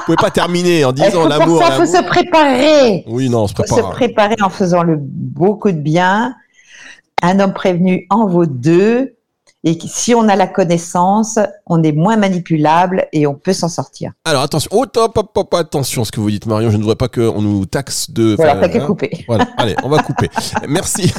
pouvez 0.07 0.17
pas 0.17 0.31
terminer 0.31 0.85
en 0.85 0.93
disant 0.93 1.27
l'amour. 1.27 1.61
Il 1.67 1.73
faut 1.73 1.87
se 1.87 2.03
préparer. 2.05 3.05
Oui, 3.09 3.29
non, 3.29 3.43
on 3.43 3.49
se 3.49 3.55
prépare. 3.55 3.79
Faut 3.79 3.87
se 3.87 3.91
préparer 3.91 4.37
en 4.41 4.51
faisant 4.51 4.85
le 4.85 4.97
beaucoup 4.97 5.73
de 5.73 5.81
bien. 5.81 6.37
Un 7.23 7.41
homme 7.41 7.53
prévenu 7.53 8.07
en 8.11 8.29
vaut 8.29 8.47
deux. 8.47 9.19
Et 9.65 9.77
si 9.85 10.15
on 10.15 10.29
a 10.29 10.37
la 10.37 10.47
connaissance, 10.47 11.41
on 11.67 11.83
est 11.83 11.91
moins 11.91 12.17
manipulable 12.17 13.09
et 13.13 13.27
on 13.27 13.35
peut 13.35 13.53
s'en 13.53 13.69
sortir. 13.69 14.13
Alors 14.25 14.43
attention, 14.43 14.71
oh, 14.73 14.87
top, 14.87 15.19
attention 15.53 16.05
ce 16.05 16.13
que 16.13 16.21
vous 16.21 16.31
dites 16.31 16.47
Marion, 16.47 16.71
je 16.71 16.77
ne 16.77 16.83
voudrais 16.83 16.95
pas 16.97 17.09
qu'on 17.09 17.43
nous 17.43 17.67
taxe 17.67 18.13
de... 18.13 18.37
Voilà, 18.37 18.55
t'as 18.61 18.69
qu'à 18.69 18.81
couper. 18.81 19.25
Voilà, 19.27 19.49
allez, 19.57 19.75
on 19.83 19.89
va 19.89 19.99
couper. 19.99 20.31
Merci. 20.69 21.13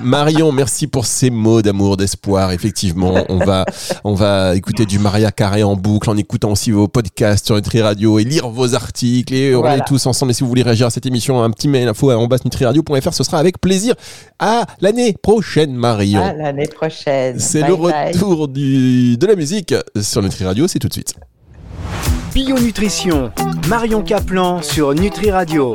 Marion, 0.00 0.52
merci 0.52 0.86
pour 0.86 1.06
ces 1.06 1.30
mots 1.30 1.62
d'amour, 1.62 1.96
d'espoir. 1.96 2.52
Effectivement, 2.52 3.24
on 3.28 3.38
va, 3.38 3.64
on 4.04 4.14
va 4.14 4.54
écouter 4.56 4.86
du 4.86 4.98
Maria 4.98 5.30
Carré 5.30 5.62
en 5.62 5.76
boucle 5.76 6.10
en 6.10 6.16
écoutant 6.16 6.52
aussi 6.52 6.70
vos 6.70 6.88
podcasts 6.88 7.46
sur 7.46 7.56
Nutri 7.56 7.82
Radio 7.82 8.18
et 8.18 8.24
lire 8.24 8.48
vos 8.48 8.74
articles 8.74 9.34
et 9.34 9.54
on 9.54 9.66
est 9.66 9.84
tous 9.86 10.06
ensemble. 10.06 10.32
Et 10.32 10.34
si 10.34 10.42
vous 10.42 10.48
voulez 10.48 10.62
réagir 10.62 10.86
à 10.86 10.90
cette 10.90 11.06
émission, 11.06 11.42
un 11.42 11.50
petit 11.50 11.68
mail 11.68 11.88
info 11.88 12.10
à 12.10 12.16
nutriradio.fr, 12.16 13.14
ce 13.14 13.24
sera 13.24 13.38
avec 13.38 13.60
plaisir. 13.60 13.94
À 14.38 14.66
l'année 14.80 15.14
prochaine, 15.22 15.72
Marion. 15.74 16.22
À 16.22 16.32
l'année 16.32 16.68
prochaine. 16.68 17.38
C'est 17.38 17.66
le 17.66 17.74
retour 17.74 18.48
du, 18.48 19.16
de 19.16 19.26
la 19.26 19.34
musique 19.34 19.74
sur 20.00 20.22
Nutri 20.22 20.44
Radio, 20.44 20.66
c'est 20.66 20.78
tout 20.78 20.88
de 20.88 20.92
suite. 20.92 21.14
Bio 22.34 22.58
Nutrition, 22.58 23.30
Marion 23.68 24.02
Caplan 24.02 24.62
sur 24.62 24.94
Nutri 24.94 25.30
Radio. 25.30 25.70